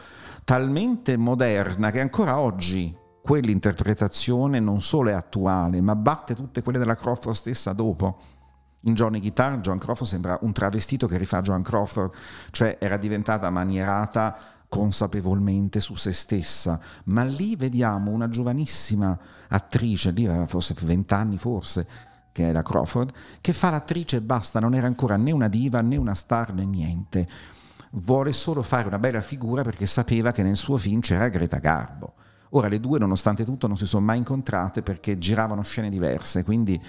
talmente 0.44 1.16
moderna 1.16 1.90
che 1.90 2.00
ancora 2.00 2.38
oggi 2.38 2.96
quell'interpretazione 3.22 4.58
non 4.58 4.82
solo 4.82 5.10
è 5.10 5.12
attuale, 5.12 5.80
ma 5.80 5.94
batte 5.94 6.34
tutte 6.34 6.62
quelle 6.62 6.78
della 6.78 6.96
Crawford 6.96 7.34
stessa 7.34 7.72
dopo. 7.72 8.18
In 8.84 8.94
Johnny 8.94 9.20
Guitar, 9.20 9.60
John 9.60 9.78
Crawford 9.78 10.10
sembra 10.10 10.38
un 10.42 10.52
travestito 10.52 11.06
che 11.06 11.16
rifà 11.16 11.40
Joan 11.40 11.62
Crawford, 11.62 12.12
cioè 12.50 12.78
era 12.80 12.96
diventata 12.96 13.48
manierata 13.48 14.36
consapevolmente 14.68 15.80
su 15.80 15.94
se 15.94 16.12
stessa, 16.12 16.80
ma 17.04 17.22
lì 17.24 17.54
vediamo 17.56 18.10
una 18.10 18.28
giovanissima 18.28 19.16
attrice, 19.48 20.10
lì 20.10 20.26
aveva 20.26 20.46
forse 20.46 20.74
20 20.80 21.14
anni 21.14 21.38
forse, 21.38 21.86
che 22.32 22.48
è 22.48 22.52
la 22.52 22.62
Crawford, 22.62 23.12
che 23.40 23.52
fa 23.52 23.70
l'attrice 23.70 24.16
e 24.16 24.20
basta, 24.22 24.58
non 24.58 24.74
era 24.74 24.86
ancora 24.86 25.16
né 25.16 25.30
una 25.30 25.48
diva 25.48 25.80
né 25.80 25.96
una 25.96 26.14
star 26.14 26.52
né 26.52 26.64
niente 26.64 27.28
vuole 27.92 28.32
solo 28.32 28.62
fare 28.62 28.86
una 28.86 28.98
bella 28.98 29.20
figura 29.20 29.62
perché 29.62 29.86
sapeva 29.86 30.32
che 30.32 30.42
nel 30.42 30.56
suo 30.56 30.76
film 30.76 31.00
c'era 31.00 31.28
Greta 31.28 31.58
Garbo. 31.58 32.14
Ora 32.54 32.68
le 32.68 32.80
due, 32.80 32.98
nonostante 32.98 33.44
tutto, 33.44 33.66
non 33.66 33.78
si 33.78 33.86
sono 33.86 34.04
mai 34.04 34.18
incontrate 34.18 34.82
perché 34.82 35.16
giravano 35.16 35.62
scene 35.62 35.88
diverse, 35.88 36.44
quindi 36.44 36.80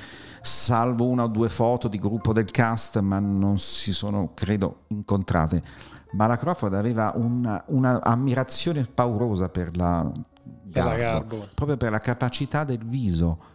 salvo 0.41 1.07
una 1.07 1.23
o 1.23 1.27
due 1.27 1.47
foto 1.47 1.87
di 1.87 1.99
gruppo 1.99 2.33
del 2.33 2.51
cast, 2.51 2.99
ma 2.99 3.19
non 3.19 3.57
si 3.57 3.93
sono, 3.93 4.31
credo, 4.33 4.83
incontrate. 4.87 5.63
Ma 6.11 6.27
la 6.27 6.37
Crawford 6.37 6.73
aveva 6.73 7.13
un'ammirazione 7.15 8.79
una 8.79 8.89
paurosa 8.93 9.47
per 9.47 9.75
la 9.77 10.11
Garbo, 10.65 10.99
Garbo, 10.99 11.47
proprio 11.55 11.77
per 11.77 11.91
la 11.91 11.99
capacità 11.99 12.65
del 12.65 12.83
viso 12.83 13.51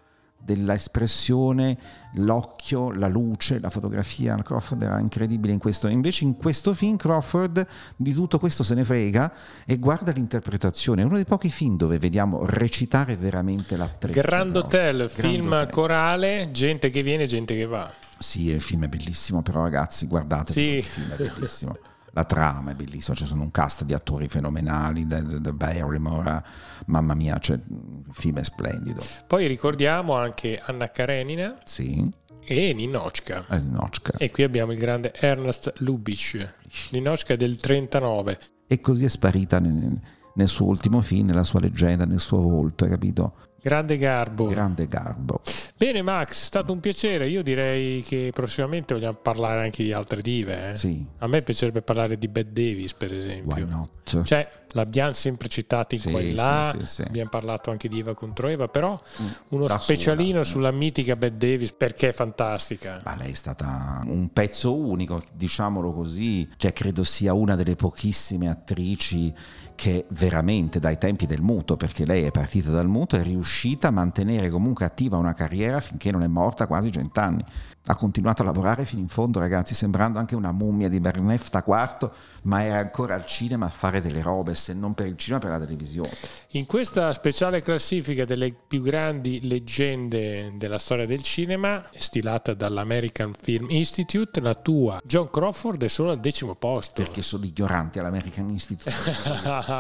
dell'espressione, 0.49 1.77
l'occhio, 2.15 2.91
la 2.93 3.09
luce, 3.09 3.59
la 3.61 3.69
fotografia. 3.69 4.35
Crawford 4.37 4.83
era 4.83 4.99
incredibile 4.99 5.53
in 5.53 5.59
questo. 5.59 5.89
Invece 5.89 6.25
in 6.25 6.37
questo 6.37 6.73
film 6.73 6.97
Crawford 6.97 7.67
di 7.97 8.15
tutto 8.15 8.39
questo 8.39 8.63
se 8.63 8.75
ne 8.75 8.85
frega 8.85 9.31
e 9.67 9.77
guarda 9.79 10.13
l'interpretazione. 10.13 11.03
È 11.03 11.05
uno 11.05 11.17
dei 11.17 11.27
pochi 11.27 11.51
film 11.51 11.77
dove 11.77 11.99
vediamo 11.99 12.47
recitare 12.47 13.17
veramente 13.17 13.77
l'attrice. 13.77 14.21
Grand 14.23 14.57
Hotel, 14.57 14.97
Grand 14.97 15.11
film 15.11 15.53
Hotel. 15.53 15.71
corale, 15.71 16.49
gente 16.51 16.89
che 16.89 17.03
viene, 17.03 17.27
gente 17.27 17.55
che 17.55 17.67
va. 17.67 17.93
Sì, 18.19 18.49
il 18.49 18.63
film 18.63 18.85
è 18.85 18.89
bellissimo, 18.89 19.43
però 19.43 19.63
ragazzi, 19.63 20.07
guardate, 20.07 20.53
sì. 20.53 20.61
il 20.61 20.83
film 20.83 21.13
è 21.13 21.17
bellissimo. 21.17 21.77
la 22.19 22.25
trama 22.25 22.73
è 22.73 22.75
bellissima, 22.75 23.15
ci 23.15 23.27
sono 23.27 23.43
un 23.43 23.53
cast 23.53 23.85
di 23.85 23.95
attori 23.95 24.27
fenomenali, 24.27 25.07
da, 25.07 25.21
da 25.21 25.53
Barrymore, 25.53 26.43
mamma 26.87 27.15
mia, 27.15 27.39
cioè, 27.39 27.57
il 27.57 28.05
film 28.11 28.39
è 28.41 28.43
splendido. 28.43 29.01
Poi 29.27 29.47
ricordiamo 29.47 30.17
anche 30.17 30.61
Anna 30.61 30.91
Karenina. 30.91 31.61
Sì. 31.65 32.11
E 32.45 32.73
Ninochka. 32.73 33.47
E, 33.49 33.61
Ninochka. 33.61 34.19
e 34.19 34.33
qui 34.33 34.43
abbiamo 34.43 34.73
il 34.73 34.79
grande 34.79 35.13
Ernst 35.15 35.75
Lubitsch. 35.79 36.55
Ninochka 36.91 37.35
è 37.35 37.37
del 37.37 37.57
39. 37.57 38.39
E 38.67 38.81
così 38.81 39.05
è 39.05 39.09
sparita 39.09 39.61
nel, 39.61 40.01
nel 40.35 40.49
suo 40.49 40.67
ultimo 40.67 41.01
film, 41.01 41.27
nella 41.27 41.45
sua 41.45 41.61
leggenda, 41.61 42.05
nel 42.05 42.19
suo 42.19 42.41
volto, 42.41 42.83
hai 42.83 42.91
capito? 42.91 43.35
Grande 43.69 43.99
garbo. 43.99 44.47
Grande 44.47 44.87
garbo. 44.87 45.43
Bene 45.77 46.01
Max, 46.01 46.41
è 46.41 46.45
stato 46.45 46.73
un 46.73 46.81
piacere. 46.81 47.29
Io 47.29 47.43
direi 47.43 48.03
che 48.03 48.31
prossimamente 48.33 48.95
vogliamo 48.95 49.19
parlare 49.21 49.63
anche 49.63 49.83
di 49.83 49.93
altre 49.93 50.23
dive. 50.23 50.71
Eh? 50.71 50.77
Sì. 50.79 51.05
A 51.19 51.27
me 51.27 51.43
piacerebbe 51.43 51.83
parlare 51.83 52.17
di 52.17 52.29
Bette 52.29 52.53
Davis, 52.53 52.95
per 52.95 53.13
esempio. 53.13 53.55
Why 53.55 53.67
not? 53.69 54.25
Cioè, 54.25 54.49
l'abbiamo 54.73 55.13
sempre 55.13 55.49
citata 55.49 55.95
in 55.95 56.01
sì, 56.01 56.11
qua 56.11 56.21
e 56.21 56.35
là, 56.35 56.75
sì, 56.79 56.87
sì, 56.87 57.03
abbiamo 57.03 57.31
parlato 57.31 57.71
anche 57.71 57.89
di 57.89 57.99
Eva 57.99 58.15
contro 58.15 58.49
Eva, 58.49 58.69
però 58.69 59.01
mm, 59.23 59.27
uno 59.49 59.67
da 59.67 59.79
specialino 59.79 60.43
sola, 60.43 60.45
sulla 60.45 60.71
mitica 60.71 61.17
Bette 61.17 61.37
Davis 61.37 61.73
perché 61.73 62.11
è 62.11 62.13
fantastica. 62.13 63.01
Ma 63.05 63.17
lei 63.17 63.33
è 63.33 63.35
stata 63.35 64.03
un 64.07 64.31
pezzo 64.33 64.77
unico, 64.77 65.23
diciamolo 65.35 65.93
così, 65.93 66.49
cioè 66.57 66.73
credo 66.73 67.05
sia 67.05 67.33
una 67.33 67.55
delle 67.55 67.77
pochissime 67.77 68.49
attrici 68.49 69.35
che 69.75 70.07
veramente 70.09 70.81
dai 70.81 70.99
tempi 70.99 71.27
del 71.27 71.41
muto, 71.41 71.77
perché 71.77 72.05
lei 72.05 72.25
è 72.25 72.33
partita 72.33 72.71
dal 72.71 72.89
muto, 72.89 73.17
è 73.17 73.23
riuscita 73.23 73.89
a 73.89 73.93
mantenere 73.93 74.49
comunque 74.49 74.85
attiva 74.85 75.17
una 75.19 75.35
carriera 75.35 75.81
finché 75.81 76.11
non 76.11 76.23
è 76.23 76.27
morta 76.27 76.67
quasi 76.67 76.91
cent'anni 76.91 77.45
ha 77.91 77.95
continuato 77.95 78.43
a 78.43 78.45
lavorare 78.45 78.85
fino 78.85 79.01
in 79.01 79.09
fondo, 79.09 79.39
ragazzi, 79.39 79.75
sembrando 79.75 80.19
anche 80.19 80.35
una 80.35 80.53
mummia 80.53 80.91
di 80.91 81.01
Bernefta 81.01 81.65
IV, 81.67 82.11
ma 82.43 82.63
era 82.63 82.79
ancora 82.79 83.15
al 83.15 83.25
cinema 83.25 83.65
a 83.65 83.71
fare 83.71 84.03
delle 84.03 84.21
robe, 84.21 84.55
se 84.55 84.75
non 84.75 84.93
per 84.93 85.07
il 85.07 85.17
cinema, 85.17 85.41
per 85.41 85.51
la 85.51 85.59
televisione. 85.59 86.11
In 86.49 86.67
questa 86.67 87.11
speciale 87.15 87.63
classifica 87.63 88.27
delle 88.27 88.53
più 88.53 88.83
grandi 88.83 89.41
leggende 89.49 90.53
della 90.57 90.77
storia 90.77 91.07
del 91.07 91.23
cinema, 91.23 91.83
stilata 91.97 92.53
dall'American 92.53 93.33
Film 93.33 93.69
Institute, 93.71 94.39
la 94.41 94.55
tua 94.55 95.01
John 95.05 95.31
Crawford 95.31 95.83
è 95.83 95.89
solo 95.89 96.11
al 96.11 96.21
decimo 96.21 96.57
posto. 96.57 97.03
Perché 97.03 97.23
sono 97.23 97.47
ignoranti 97.47 97.99
all'American 97.99 98.51
Institute, 98.51 98.91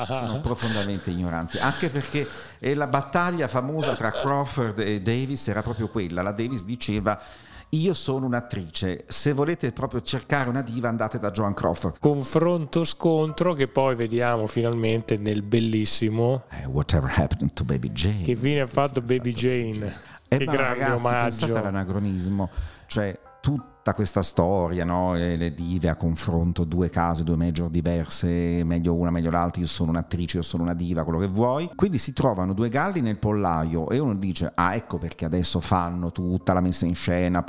sono 0.06 0.40
profondamente 0.40 1.10
ignoranti, 1.10 1.58
anche 1.58 1.90
perché 1.90 2.26
la 2.58 2.86
battaglia 2.86 3.48
famosa 3.48 3.94
tra 3.94 4.12
Crawford 4.12 4.78
e 4.78 5.02
Davis 5.02 5.46
era 5.48 5.60
proprio 5.60 5.88
quella, 5.88 6.22
la 6.22 6.32
Davis 6.32 6.64
diceva 6.64 7.20
io 7.70 7.92
sono 7.92 8.24
un'attrice, 8.26 9.04
se 9.08 9.32
volete 9.32 9.72
proprio 9.72 10.00
cercare 10.00 10.48
una 10.48 10.62
diva 10.62 10.88
andate 10.88 11.18
da 11.18 11.30
Joan 11.30 11.52
Crawford. 11.52 11.98
Confronto 11.98 12.84
scontro 12.84 13.52
che 13.52 13.68
poi 13.68 13.94
vediamo 13.94 14.46
finalmente 14.46 15.18
nel 15.18 15.42
bellissimo 15.42 16.44
eh, 16.50 16.64
Whatever 16.66 17.12
Happened 17.14 17.52
to 17.52 17.64
Baby 17.64 17.92
Jane. 17.92 18.22
Che 18.22 18.36
fine 18.36 18.60
ha 18.60 18.66
fatto 18.66 19.02
Baby 19.02 19.32
Jane? 19.32 19.94
Eh, 20.28 20.38
che 20.38 20.44
grande 20.44 20.62
ragazzi, 20.62 21.06
omaggio. 21.06 21.38
Pensate 21.38 21.58
all'anacronismo, 21.58 22.50
cioè 22.86 23.18
tutta 23.40 23.94
questa 23.94 24.22
storia, 24.22 24.84
no? 24.84 25.14
le, 25.14 25.54
dive 25.54 25.88
a 25.88 25.96
confronto, 25.96 26.64
due 26.64 26.90
case, 26.90 27.24
due 27.24 27.36
major 27.36 27.70
diverse, 27.70 28.62
meglio 28.64 28.94
una, 28.94 29.10
meglio 29.10 29.30
l'altra, 29.30 29.62
io 29.62 29.66
sono 29.66 29.90
un'attrice, 29.90 30.38
io 30.38 30.42
sono 30.42 30.64
una 30.64 30.74
diva, 30.74 31.04
quello 31.04 31.18
che 31.18 31.28
vuoi. 31.28 31.70
Quindi 31.74 31.98
si 31.98 32.12
trovano 32.12 32.52
due 32.52 32.68
galli 32.68 33.00
nel 33.00 33.18
pollaio 33.18 33.88
e 33.88 33.98
uno 33.98 34.14
dice, 34.14 34.50
ah 34.54 34.74
ecco 34.74 34.98
perché 34.98 35.24
adesso 35.24 35.60
fanno 35.60 36.12
tutta 36.12 36.52
la 36.52 36.60
messa 36.60 36.84
in 36.84 36.94
scena 36.94 37.44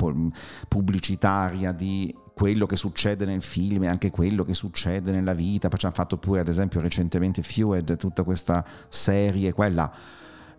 pubblicitaria 0.68 1.72
di 1.72 2.14
quello 2.32 2.64
che 2.64 2.76
succede 2.76 3.26
nel 3.26 3.42
film 3.42 3.82
e 3.82 3.88
anche 3.88 4.10
quello 4.10 4.44
che 4.44 4.54
succede 4.54 5.12
nella 5.12 5.34
vita. 5.34 5.68
Poi 5.68 5.78
ci 5.78 5.84
hanno 5.84 5.94
fatto 5.94 6.16
pure, 6.16 6.40
ad 6.40 6.48
esempio, 6.48 6.80
recentemente 6.80 7.42
Fued, 7.42 7.98
tutta 7.98 8.22
questa 8.22 8.64
serie, 8.88 9.52
quella 9.52 9.92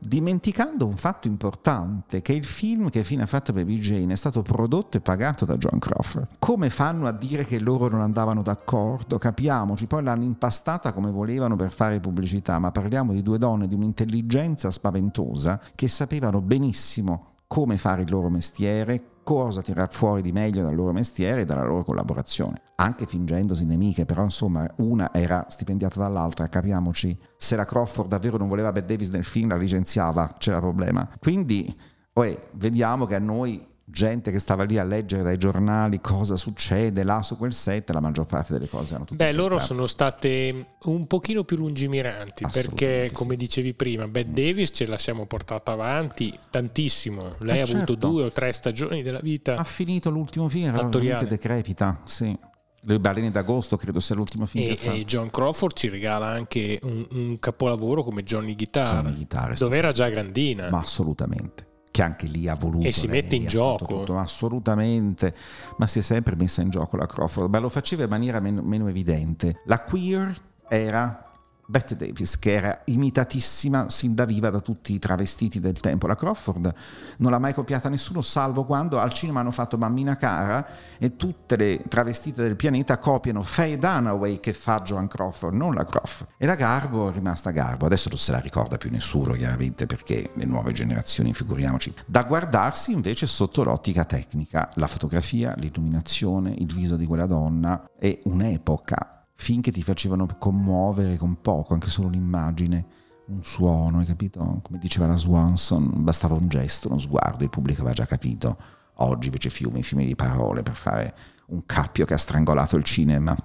dimenticando 0.03 0.87
un 0.87 0.97
fatto 0.97 1.27
importante, 1.27 2.21
che 2.21 2.33
il 2.33 2.43
film 2.43 2.89
che 2.89 3.03
fine 3.03 3.23
ha 3.23 3.27
fatto 3.27 3.53
Baby 3.53 3.77
Jane 3.77 4.13
è 4.13 4.15
stato 4.15 4.41
prodotto 4.41 4.97
e 4.97 5.01
pagato 5.01 5.45
da 5.45 5.57
John 5.57 5.77
Crawford. 5.77 6.27
Come 6.39 6.71
fanno 6.71 7.05
a 7.05 7.11
dire 7.11 7.45
che 7.45 7.59
loro 7.59 7.87
non 7.87 8.01
andavano 8.01 8.41
d'accordo? 8.41 9.19
Capiamoci, 9.19 9.85
poi 9.85 10.03
l'hanno 10.03 10.23
impastata 10.23 10.91
come 10.91 11.11
volevano 11.11 11.55
per 11.55 11.71
fare 11.71 11.99
pubblicità, 11.99 12.57
ma 12.57 12.71
parliamo 12.71 13.13
di 13.13 13.21
due 13.21 13.37
donne 13.37 13.67
di 13.67 13.75
un'intelligenza 13.75 14.71
spaventosa 14.71 15.61
che 15.75 15.87
sapevano 15.87 16.41
benissimo 16.41 17.33
come 17.45 17.77
fare 17.77 18.03
il 18.03 18.09
loro 18.09 18.29
mestiere, 18.29 19.10
cosa 19.23 19.61
tirar 19.61 19.91
fuori 19.91 20.21
di 20.21 20.31
meglio 20.31 20.61
dal 20.61 20.75
loro 20.75 20.91
mestiere 20.91 21.41
e 21.41 21.45
dalla 21.45 21.63
loro 21.63 21.83
collaborazione, 21.83 22.61
anche 22.75 23.05
fingendosi 23.05 23.65
nemiche, 23.65 24.05
però 24.05 24.23
insomma 24.23 24.69
una 24.77 25.13
era 25.13 25.45
stipendiata 25.49 25.99
dall'altra, 25.99 26.47
capiamoci, 26.47 27.17
se 27.37 27.55
la 27.55 27.65
Crawford 27.65 28.09
davvero 28.09 28.37
non 28.37 28.47
voleva 28.47 28.71
Bette 28.71 28.93
Davis 28.93 29.09
nel 29.09 29.23
film 29.23 29.49
la 29.49 29.57
licenziava, 29.57 30.35
c'era 30.37 30.59
problema. 30.59 31.07
Quindi, 31.19 31.75
oh, 32.13 32.37
vediamo 32.53 33.05
che 33.05 33.15
a 33.15 33.19
noi 33.19 33.67
gente 33.91 34.31
che 34.31 34.39
stava 34.39 34.63
lì 34.63 34.77
a 34.77 34.83
leggere 34.83 35.21
dai 35.21 35.37
giornali 35.37 35.99
cosa 35.99 36.35
succede 36.35 37.03
là 37.03 37.21
su 37.21 37.37
quel 37.37 37.53
set, 37.53 37.89
la 37.91 37.99
maggior 37.99 38.25
parte 38.25 38.53
delle 38.53 38.67
cose 38.67 38.91
erano 38.91 39.05
tutte 39.05 39.23
Beh, 39.23 39.33
loro 39.33 39.59
sono 39.59 39.85
state 39.85 40.65
un 40.83 41.05
pochino 41.05 41.43
più 41.43 41.57
lungimiranti 41.57 42.45
perché, 42.51 43.11
come 43.13 43.35
dicevi 43.35 43.73
prima, 43.73 44.07
Bette 44.07 44.29
mm. 44.29 44.33
Davis 44.33 44.69
ce 44.73 44.87
la 44.87 44.97
siamo 44.97 45.27
portata 45.27 45.73
avanti 45.73 46.33
tantissimo. 46.49 47.35
Lei 47.39 47.57
eh 47.57 47.61
ha 47.61 47.65
certo. 47.65 47.93
avuto 47.93 48.07
due 48.07 48.23
o 48.23 48.31
tre 48.31 48.53
stagioni 48.53 49.03
della 49.03 49.19
vita. 49.19 49.57
Ha 49.57 49.63
finito 49.63 50.09
l'ultimo 50.09 50.49
film, 50.49 50.69
era 50.69 50.87
veramente 50.87 51.27
decrepita, 51.27 52.01
sì. 52.05 52.35
Le 52.83 52.99
balene 52.99 53.29
d'agosto 53.29 53.77
credo 53.77 53.99
sia 53.99 54.15
l'ultimo 54.15 54.47
film 54.47 54.65
e, 54.65 54.67
che 54.69 54.75
fa. 54.77 54.91
E 54.93 55.05
John 55.05 55.29
Crawford 55.29 55.75
ci 55.75 55.87
regala 55.89 56.27
anche 56.27 56.79
un, 56.81 57.05
un 57.11 57.37
capolavoro 57.37 58.03
come 58.03 58.23
Johnny 58.23 58.55
Guitar, 58.55 58.87
Johnny 58.87 59.13
Guitar 59.13 59.53
dove 59.53 59.77
era 59.77 59.91
già 59.91 60.09
grandina. 60.09 60.67
Ma 60.71 60.79
assolutamente 60.79 61.69
che 61.91 62.01
anche 62.01 62.25
lì 62.25 62.47
ha 62.47 62.55
voluto. 62.55 62.87
E 62.87 62.91
si 62.91 63.07
lei, 63.07 63.21
mette 63.21 63.35
in 63.35 63.45
gioco. 63.45 63.85
Tutto, 63.85 64.17
assolutamente, 64.17 65.35
ma 65.77 65.85
si 65.87 65.99
è 65.99 66.01
sempre 66.01 66.35
messa 66.35 66.61
in 66.61 66.69
gioco 66.69 66.95
la 66.95 67.05
Crawford, 67.05 67.49
ma 67.49 67.59
lo 67.59 67.69
faceva 67.69 68.03
in 68.03 68.09
maniera 68.09 68.39
meno, 68.39 68.61
meno 68.61 68.87
evidente. 68.87 69.61
La 69.65 69.81
queer 69.81 70.33
era 70.69 71.30
Bette 71.71 71.95
Davis, 71.95 72.37
che 72.37 72.51
era 72.51 72.81
imitatissima 72.83 73.89
sin 73.89 74.13
da 74.13 74.25
viva 74.25 74.49
da 74.49 74.59
tutti 74.59 74.93
i 74.93 74.99
travestiti 74.99 75.61
del 75.61 75.79
tempo. 75.79 76.05
La 76.05 76.17
Crawford 76.17 76.73
non 77.19 77.31
l'ha 77.31 77.39
mai 77.39 77.53
copiata 77.53 77.87
nessuno, 77.87 78.21
salvo 78.21 78.65
quando 78.65 78.99
al 78.99 79.13
cinema 79.13 79.39
hanno 79.39 79.51
fatto 79.51 79.77
Mammina 79.77 80.17
Cara 80.17 80.67
e 80.97 81.15
tutte 81.15 81.55
le 81.55 81.81
travestite 81.87 82.43
del 82.43 82.57
pianeta 82.57 82.97
copiano 82.97 83.41
Faye 83.41 83.77
Dunaway 83.77 84.41
che 84.41 84.51
fa 84.51 84.81
Joan 84.81 85.07
Crawford, 85.07 85.53
non 85.53 85.73
la 85.73 85.85
Crawford. 85.85 86.31
E 86.35 86.45
la 86.45 86.55
Garbo 86.55 87.09
è 87.09 87.13
rimasta 87.13 87.51
Garbo. 87.51 87.85
Adesso 87.85 88.09
non 88.09 88.17
se 88.17 88.33
la 88.33 88.39
ricorda 88.39 88.75
più 88.75 88.89
nessuno, 88.91 89.31
chiaramente, 89.31 89.85
perché 89.85 90.29
le 90.33 90.43
nuove 90.43 90.73
generazioni, 90.73 91.33
figuriamoci. 91.33 91.93
Da 92.05 92.23
guardarsi 92.23 92.91
invece 92.91 93.27
sotto 93.27 93.63
l'ottica 93.63 94.03
tecnica, 94.03 94.69
la 94.73 94.87
fotografia, 94.87 95.53
l'illuminazione, 95.55 96.53
il 96.57 96.73
viso 96.73 96.97
di 96.97 97.05
quella 97.05 97.27
donna 97.27 97.89
è 97.97 98.19
un'epoca 98.25 99.15
finché 99.41 99.71
ti 99.71 99.81
facevano 99.81 100.27
commuovere 100.37 101.17
con 101.17 101.41
poco, 101.41 101.73
anche 101.73 101.89
solo 101.89 102.09
un'immagine, 102.09 102.85
un 103.25 103.43
suono, 103.43 103.97
hai 103.97 104.05
capito? 104.05 104.59
Come 104.61 104.77
diceva 104.77 105.07
la 105.07 105.15
Swanson, 105.15 106.03
bastava 106.03 106.35
un 106.35 106.47
gesto, 106.47 106.89
uno 106.89 106.99
sguardo, 106.99 107.43
il 107.43 107.49
pubblico 107.49 107.79
aveva 107.79 107.95
già 107.95 108.05
capito. 108.05 108.55
Oggi 108.97 109.25
invece 109.25 109.49
fiumi, 109.49 109.81
fiumi 109.81 110.05
di 110.05 110.15
parole 110.15 110.61
per 110.61 110.75
fare 110.75 111.15
un 111.47 111.65
cappio 111.65 112.05
che 112.05 112.13
ha 112.13 112.19
strangolato 112.19 112.77
il 112.77 112.83
cinema. 112.83 113.35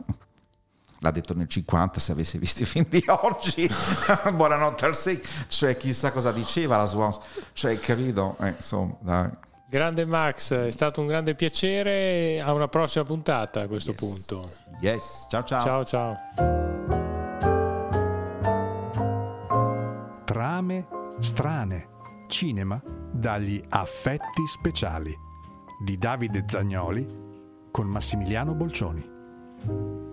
L'ha 0.99 1.11
detto 1.11 1.35
nel 1.35 1.49
50 1.49 1.99
se 1.99 2.13
avesse 2.13 2.37
visto 2.37 2.63
i 2.63 2.67
film 2.67 2.87
di 2.91 3.03
oggi. 3.07 3.67
Buonanotte 4.35 4.85
al 4.85 4.95
6. 4.95 5.23
Cioè, 5.49 5.79
chissà 5.79 6.13
cosa 6.13 6.31
diceva 6.31 6.77
la 6.77 6.87
Swanson. 6.87 7.23
Cioè, 7.55 7.81
capito? 7.81 8.37
Eh, 8.41 8.51
insomma, 8.51 8.97
dai. 9.01 9.31
Grande 9.69 10.05
Max, 10.05 10.55
è 10.55 10.71
stato 10.71 11.01
un 11.01 11.09
grande 11.09 11.35
piacere. 11.35 12.41
A 12.41 12.53
una 12.53 12.69
prossima 12.69 13.05
puntata 13.05 13.63
a 13.63 13.67
questo 13.67 13.91
yes. 13.91 14.01
punto. 14.01 14.49
Yes, 14.81 15.27
ciao 15.29 15.43
ciao. 15.43 15.63
Ciao 15.63 15.85
ciao. 15.85 16.17
Trame 20.25 20.87
strane. 21.19 21.95
Cinema 22.29 22.81
dagli 23.13 23.61
affetti 23.69 24.47
speciali 24.47 25.15
di 25.85 25.99
Davide 25.99 26.45
Zagnoli 26.47 27.07
con 27.73 27.87
Massimiliano 27.87 28.55
Bolcioni. 28.55 30.06